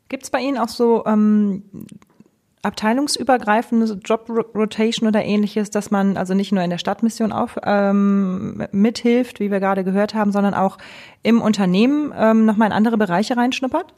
Gibt 0.08 0.24
es 0.24 0.30
bei 0.30 0.40
Ihnen 0.40 0.58
auch 0.58 0.68
so 0.68 1.04
ähm, 1.06 1.62
abteilungsübergreifende 2.62 3.98
Job 4.04 4.28
Rotation 4.54 5.08
oder 5.08 5.24
ähnliches, 5.24 5.70
dass 5.70 5.90
man 5.90 6.16
also 6.18 6.34
nicht 6.34 6.52
nur 6.52 6.62
in 6.62 6.70
der 6.70 6.78
Stadtmission 6.78 7.32
auf, 7.32 7.56
ähm, 7.64 8.66
mithilft, 8.70 9.40
wie 9.40 9.50
wir 9.50 9.60
gerade 9.60 9.82
gehört 9.82 10.14
haben, 10.14 10.30
sondern 10.30 10.52
auch 10.52 10.76
im 11.22 11.40
Unternehmen 11.40 12.12
ähm, 12.16 12.44
nochmal 12.44 12.68
in 12.68 12.72
andere 12.72 12.98
Bereiche 12.98 13.36
reinschnuppert? 13.36 13.94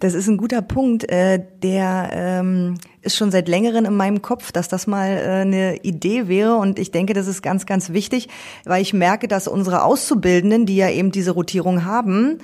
Das 0.00 0.12
ist 0.12 0.28
ein 0.28 0.36
guter 0.36 0.60
Punkt. 0.60 1.08
Äh, 1.10 1.42
der 1.62 2.10
ähm, 2.12 2.78
ist 3.00 3.16
schon 3.16 3.30
seit 3.30 3.48
längerem 3.48 3.86
in 3.86 3.96
meinem 3.96 4.20
Kopf, 4.20 4.52
dass 4.52 4.68
das 4.68 4.86
mal 4.86 5.08
äh, 5.08 5.40
eine 5.40 5.76
Idee 5.76 6.28
wäre. 6.28 6.56
Und 6.56 6.78
ich 6.78 6.90
denke, 6.90 7.14
das 7.14 7.26
ist 7.26 7.42
ganz, 7.42 7.64
ganz 7.64 7.94
wichtig, 7.94 8.28
weil 8.64 8.82
ich 8.82 8.92
merke, 8.92 9.26
dass 9.26 9.48
unsere 9.48 9.84
Auszubildenden, 9.84 10.66
die 10.66 10.76
ja 10.76 10.90
eben 10.90 11.12
diese 11.12 11.30
Rotierung 11.30 11.86
haben, 11.86 12.40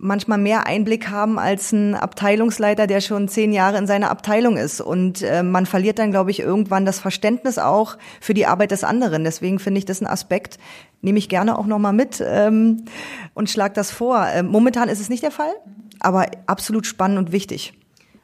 manchmal 0.00 0.38
mehr 0.38 0.66
Einblick 0.66 1.10
haben 1.10 1.38
als 1.38 1.72
ein 1.72 1.94
Abteilungsleiter, 1.94 2.86
der 2.86 3.00
schon 3.00 3.28
zehn 3.28 3.52
Jahre 3.52 3.78
in 3.78 3.86
seiner 3.86 4.10
Abteilung 4.10 4.56
ist. 4.56 4.80
Und 4.80 5.22
äh, 5.22 5.42
man 5.42 5.66
verliert 5.66 5.98
dann, 5.98 6.10
glaube 6.10 6.30
ich, 6.30 6.40
irgendwann 6.40 6.86
das 6.86 6.98
Verständnis 6.98 7.58
auch 7.58 7.98
für 8.20 8.34
die 8.34 8.46
Arbeit 8.46 8.70
des 8.70 8.82
anderen. 8.82 9.24
Deswegen 9.24 9.58
finde 9.58 9.78
ich 9.78 9.84
das 9.84 10.00
ein 10.00 10.06
Aspekt, 10.06 10.58
nehme 11.02 11.18
ich 11.18 11.28
gerne 11.28 11.58
auch 11.58 11.66
nochmal 11.66 11.92
mit 11.92 12.22
ähm, 12.26 12.84
und 13.34 13.50
schlag 13.50 13.74
das 13.74 13.90
vor. 13.90 14.26
Ähm, 14.32 14.46
momentan 14.46 14.88
ist 14.88 15.00
es 15.00 15.10
nicht 15.10 15.22
der 15.22 15.30
Fall, 15.30 15.52
aber 16.00 16.26
absolut 16.46 16.86
spannend 16.86 17.18
und 17.18 17.32
wichtig. 17.32 17.74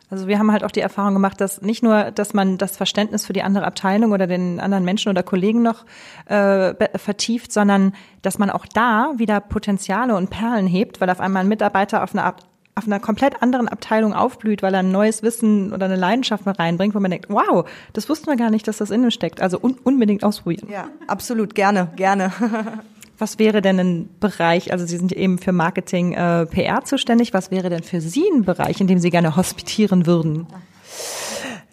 Also 0.09 0.29
wir 0.29 0.39
haben 0.39 0.53
halt 0.53 0.63
auch 0.63 0.71
die 0.71 0.81
Erfahrung 0.81 1.15
gemacht, 1.15 1.41
dass 1.41 1.63
nicht 1.63 1.83
nur, 1.83 2.13
dass 2.13 2.33
man 2.33 2.59
das 2.59 2.77
Verständnis 2.77 3.27
für 3.27 3.33
die 3.33 3.43
andere 3.43 3.65
Abteilung 3.65 4.13
oder 4.13 4.27
den 4.27 4.61
anderen 4.61 4.85
Menschen 4.85 5.11
oder 5.11 5.25
Kollegen 5.25 5.63
noch 5.63 5.85
äh, 6.27 6.75
vertieft, 6.97 7.53
sondern 7.53 7.93
dass 8.23 8.39
man 8.39 8.51
auch 8.51 8.67
da 8.67 9.13
wieder 9.17 9.41
Potenziale 9.41 10.15
und 10.15 10.31
Perlen 10.31 10.69
hebt, 10.69 11.01
weil 11.01 11.11
auf 11.11 11.21
einmal 11.21 11.43
ein 11.43 11.49
Mitarbeiter 11.49 12.05
auf 12.05 12.15
einer 12.15 12.37
auf 12.79 12.87
einer 12.87 13.01
komplett 13.01 13.43
anderen 13.43 13.69
Abteilung 13.69 14.13
aufblüht, 14.13 14.63
weil 14.63 14.75
er 14.75 14.81
ein 14.81 14.93
neues 14.93 15.23
Wissen 15.23 15.73
oder 15.73 15.87
eine 15.87 15.97
Leidenschaft 15.97 16.45
mit 16.45 16.59
reinbringt, 16.59 16.95
wo 16.95 17.01
man 17.01 17.11
denkt, 17.11 17.31
wow, 17.31 17.67
das 17.95 18.11
wussten 18.11 18.27
wir 18.27 18.37
gar 18.37 18.51
nicht, 18.51 18.69
dass 18.69 18.77
das 18.77 18.91
in 18.91 19.03
ihm 19.03 19.11
steckt. 19.11 19.41
Also 19.41 19.59
un 19.59 19.79
unbedingt 19.83 20.23
ausprobieren. 20.23 20.69
Ja, 20.71 20.89
absolut, 21.07 21.55
gerne, 21.55 21.89
gerne. 21.97 22.33
Was 23.19 23.39
wäre 23.39 23.63
denn 23.63 23.79
ein 23.79 24.09
Bereich, 24.21 24.73
also 24.73 24.85
Sie 24.85 24.97
sind 24.97 25.13
eben 25.13 25.39
für 25.39 25.53
Marketing, 25.53 26.13
äh, 26.13 26.47
PR 26.47 26.85
zuständig, 26.85 27.33
was 27.33 27.51
wäre 27.51 27.71
denn 27.71 27.83
für 27.83 28.01
Sie 28.01 28.25
ein 28.33 28.45
Bereich, 28.45 28.81
in 28.81 28.87
dem 28.87 28.99
Sie 28.99 29.11
gerne 29.11 29.37
hospitieren 29.37 30.07
würden? 30.07 30.47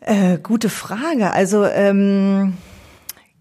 Äh, 0.02 0.38
gute 0.38 0.70
Frage. 0.70 1.32
Also 1.32 1.66
ähm, 1.66 2.58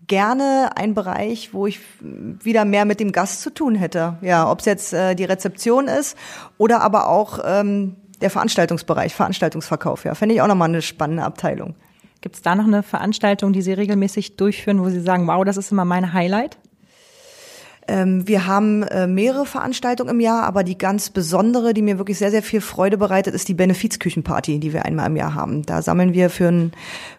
gerne 0.06 0.70
ein 0.76 0.94
Bereich, 0.94 1.54
wo 1.54 1.66
ich 1.66 1.80
wieder 2.00 2.64
mehr 2.64 2.84
mit 2.84 3.00
dem 3.00 3.12
Gast 3.12 3.40
zu 3.40 3.50
tun 3.50 3.74
hätte. 3.74 4.18
Ja, 4.20 4.50
ob 4.50 4.60
es 4.60 4.66
jetzt 4.66 4.92
äh, 4.92 5.14
die 5.14 5.24
Rezeption 5.24 5.88
ist 5.88 6.16
oder 6.58 6.80
aber 6.82 7.08
auch 7.08 7.38
ähm, 7.44 7.96
der 8.20 8.30
Veranstaltungsbereich, 8.30 9.14
Veranstaltungsverkauf. 9.14 10.04
Ja, 10.04 10.14
fände 10.14 10.34
ich 10.34 10.42
auch 10.42 10.46
nochmal 10.48 10.68
eine 10.68 10.82
spannende 10.82 11.24
Abteilung. 11.24 11.74
Gibt 12.20 12.36
es 12.36 12.42
da 12.42 12.54
noch 12.54 12.66
eine 12.66 12.82
Veranstaltung, 12.82 13.52
die 13.52 13.62
Sie 13.62 13.72
regelmäßig 13.72 14.36
durchführen, 14.36 14.80
wo 14.80 14.88
Sie 14.88 15.00
sagen, 15.00 15.26
wow, 15.26 15.44
das 15.44 15.56
ist 15.56 15.72
immer 15.72 15.84
mein 15.84 16.12
Highlight? 16.12 16.56
Ähm, 17.88 18.28
wir 18.28 18.46
haben 18.46 18.82
äh, 18.84 19.06
mehrere 19.06 19.44
Veranstaltungen 19.44 20.10
im 20.10 20.20
Jahr, 20.20 20.44
aber 20.44 20.62
die 20.62 20.78
ganz 20.78 21.10
besondere, 21.10 21.74
die 21.74 21.82
mir 21.82 21.98
wirklich 21.98 22.18
sehr, 22.18 22.30
sehr 22.30 22.42
viel 22.42 22.60
Freude 22.60 22.96
bereitet, 22.96 23.34
ist 23.34 23.48
die 23.48 23.54
Benefizküchenparty, 23.54 24.60
die 24.60 24.72
wir 24.72 24.84
einmal 24.84 25.06
im 25.06 25.16
Jahr 25.16 25.34
haben. 25.34 25.62
Da 25.62 25.82
sammeln 25.82 26.14
wir 26.14 26.30
für 26.30 26.48
ein 26.48 26.72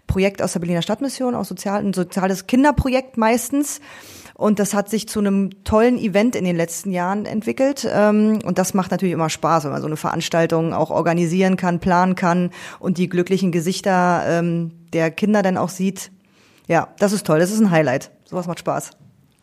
Projekt 0.07 0.41
aus 0.41 0.53
der 0.53 0.59
Berliner 0.59 0.81
Stadtmission, 0.81 1.35
aus 1.35 1.49
sozial, 1.49 1.83
ein 1.83 1.93
soziales 1.93 2.47
Kinderprojekt 2.47 3.17
meistens. 3.17 3.81
Und 4.35 4.59
das 4.59 4.73
hat 4.73 4.89
sich 4.89 5.07
zu 5.07 5.19
einem 5.19 5.63
tollen 5.63 5.97
Event 5.97 6.35
in 6.35 6.43
den 6.43 6.55
letzten 6.55 6.91
Jahren 6.91 7.25
entwickelt. 7.25 7.87
Ähm, 7.91 8.39
und 8.43 8.57
das 8.57 8.73
macht 8.73 8.91
natürlich 8.91 9.13
immer 9.13 9.29
Spaß, 9.29 9.65
wenn 9.65 9.71
man 9.71 9.81
so 9.81 9.87
eine 9.87 9.97
Veranstaltung 9.97 10.73
auch 10.73 10.89
organisieren 10.89 11.57
kann, 11.57 11.79
planen 11.79 12.15
kann 12.15 12.51
und 12.79 12.97
die 12.97 13.09
glücklichen 13.09 13.51
Gesichter 13.51 14.23
ähm, 14.27 14.71
der 14.93 15.11
Kinder 15.11 15.43
dann 15.43 15.57
auch 15.57 15.69
sieht. 15.69 16.11
Ja, 16.67 16.87
das 16.99 17.11
ist 17.11 17.27
toll. 17.27 17.39
Das 17.39 17.51
ist 17.51 17.59
ein 17.59 17.71
Highlight. 17.71 18.11
Sowas 18.25 18.47
macht 18.47 18.59
Spaß. 18.59 18.91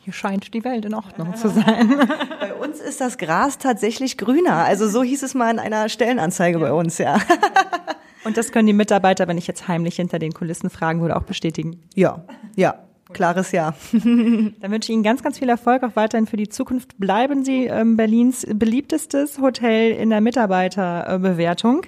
Hier 0.05 0.13
scheint 0.13 0.55
die 0.55 0.65
Welt 0.65 0.85
in 0.85 0.95
Ordnung 0.95 1.35
zu 1.37 1.49
sein. 1.49 2.09
Bei 2.41 2.55
uns 2.55 2.81
ist 2.81 3.01
das 3.01 3.19
Gras 3.19 3.59
tatsächlich 3.59 4.17
grüner. 4.17 4.65
Also 4.65 4.89
so 4.89 5.03
hieß 5.03 5.23
es 5.23 5.35
mal 5.35 5.51
in 5.51 5.59
einer 5.59 5.89
Stellenanzeige 5.89 6.59
bei 6.59 6.73
uns, 6.73 6.99
ja. 6.99 7.19
Und 8.25 8.37
das 8.37 8.53
können 8.53 8.67
die 8.67 8.75
Mitarbeiter, 8.75 9.29
wenn 9.29 9.39
ich 9.39 9.47
jetzt 9.47 9.67
heimlich 9.67 9.97
hinter 9.97 10.19
den 10.19 10.33
Kulissen 10.33 10.69
fragen 10.69 11.01
würde, 11.01 11.17
auch 11.17 11.23
bestätigen. 11.23 11.83
Ja, 11.95 12.25
ja. 12.57 12.75
Klares 13.13 13.51
Ja. 13.51 13.75
Dann 13.93 14.55
wünsche 14.61 14.93
ich 14.93 14.95
Ihnen 14.95 15.03
ganz, 15.03 15.23
ganz 15.23 15.39
viel 15.39 15.49
Erfolg 15.49 15.83
auch 15.83 15.97
weiterhin 15.97 16.27
für 16.27 16.37
die 16.37 16.49
Zukunft. 16.49 16.97
Bleiben 16.99 17.45
Sie 17.45 17.65
ähm, 17.65 17.97
Berlins 17.97 18.47
beliebtestes 18.49 19.41
Hotel 19.41 19.93
in 19.93 20.11
der 20.11 20.21
Mitarbeiterbewertung. 20.21 21.83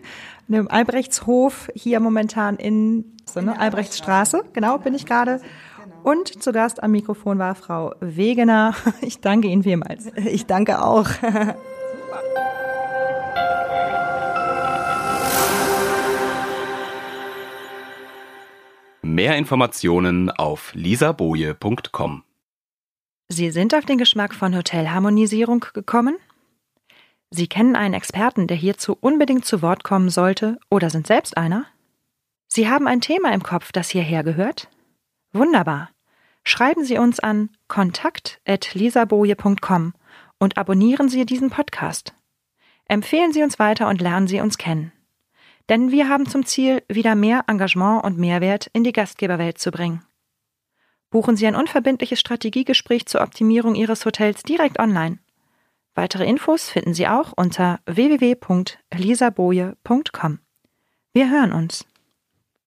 Im 0.49 0.69
Albrechtshof 0.69 1.71
hier 1.75 2.01
momentan 2.01 2.57
in 2.57 3.05
so, 3.25 3.41
ne? 3.41 3.59
Albrechtsstraße, 3.59 4.45
genau, 4.53 4.79
bin 4.79 4.95
ich 4.95 5.07
gerade. 5.07 5.41
Und 6.03 6.43
zu 6.43 6.53
Gast 6.53 6.83
am 6.83 6.91
Mikrofon 6.91 7.39
war 7.39 7.55
Frau 7.55 7.95
Wegener. 8.01 8.75
Ich 9.03 9.21
danke 9.21 9.49
Ihnen 9.49 9.63
vielmals. 9.63 10.07
Ich 10.17 10.47
danke 10.47 10.83
auch. 10.83 11.09
Mehr 19.03 19.37
Informationen 19.37 20.31
auf 20.31 20.73
lisaboje.com. 20.75 22.23
Sie 23.29 23.51
sind 23.51 23.75
auf 23.75 23.85
den 23.85 23.99
Geschmack 23.99 24.35
von 24.35 24.57
Hotelharmonisierung 24.57 25.65
gekommen? 25.73 26.17
Sie 27.31 27.47
kennen 27.47 27.77
einen 27.77 27.95
Experten, 27.95 28.47
der 28.47 28.57
hierzu 28.57 28.97
unbedingt 29.01 29.45
zu 29.45 29.63
Wort 29.63 29.85
kommen 29.85 30.11
sollte 30.11 30.59
oder 30.71 30.91
sind 30.91 31.07
selbst 31.07 31.37
einer? 31.37 31.67
Sie 32.47 32.69
haben 32.69 32.87
ein 32.87 33.01
Thema 33.01 33.33
im 33.33 33.43
Kopf, 33.43 33.73
das 33.73 33.89
hierher 33.89 34.23
gehört? 34.23 34.69
Wunderbar. 35.33 35.91
Schreiben 36.45 36.85
Sie 36.85 36.99
uns 36.99 37.21
an 37.21 37.51
kontakt.lisaboje.com 37.69 39.95
und 40.39 40.59
abonnieren 40.59 41.09
Sie 41.09 41.25
diesen 41.25 41.51
Podcast. 41.51 42.15
Empfehlen 42.87 43.33
Sie 43.33 43.43
uns 43.43 43.59
weiter 43.59 43.89
und 43.89 44.01
lernen 44.01 44.27
Sie 44.27 44.41
uns 44.41 44.59
kennen. 44.59 44.93
Denn 45.69 45.93
wir 45.93 46.09
haben 46.09 46.27
zum 46.27 46.45
Ziel, 46.45 46.83
wieder 46.89 47.15
mehr 47.15 47.45
Engagement 47.47 48.05
und 48.05 48.19
Mehrwert 48.19 48.69
in 48.73 48.83
die 48.85 48.93
Gastgeberwelt 48.93 49.59
zu 49.59 49.71
bringen. 49.71 50.03
Buchen 51.11 51.37
Sie 51.37 51.47
ein 51.47 51.55
unverbindliches 51.55 52.19
Strategiegespräch 52.19 53.07
zur 53.07 53.21
Optimierung 53.21 53.75
Ihres 53.75 54.05
Hotels 54.05 54.43
direkt 54.43 54.79
online. 54.79 55.19
Weitere 55.95 56.27
Infos 56.27 56.71
finden 56.71 56.95
Sie 56.95 57.07
auch 57.07 57.35
unter 57.37 57.81
www.lisaboje.com. 57.87 60.39
Wir 61.13 61.31
hören 61.31 61.53
uns. 61.53 61.87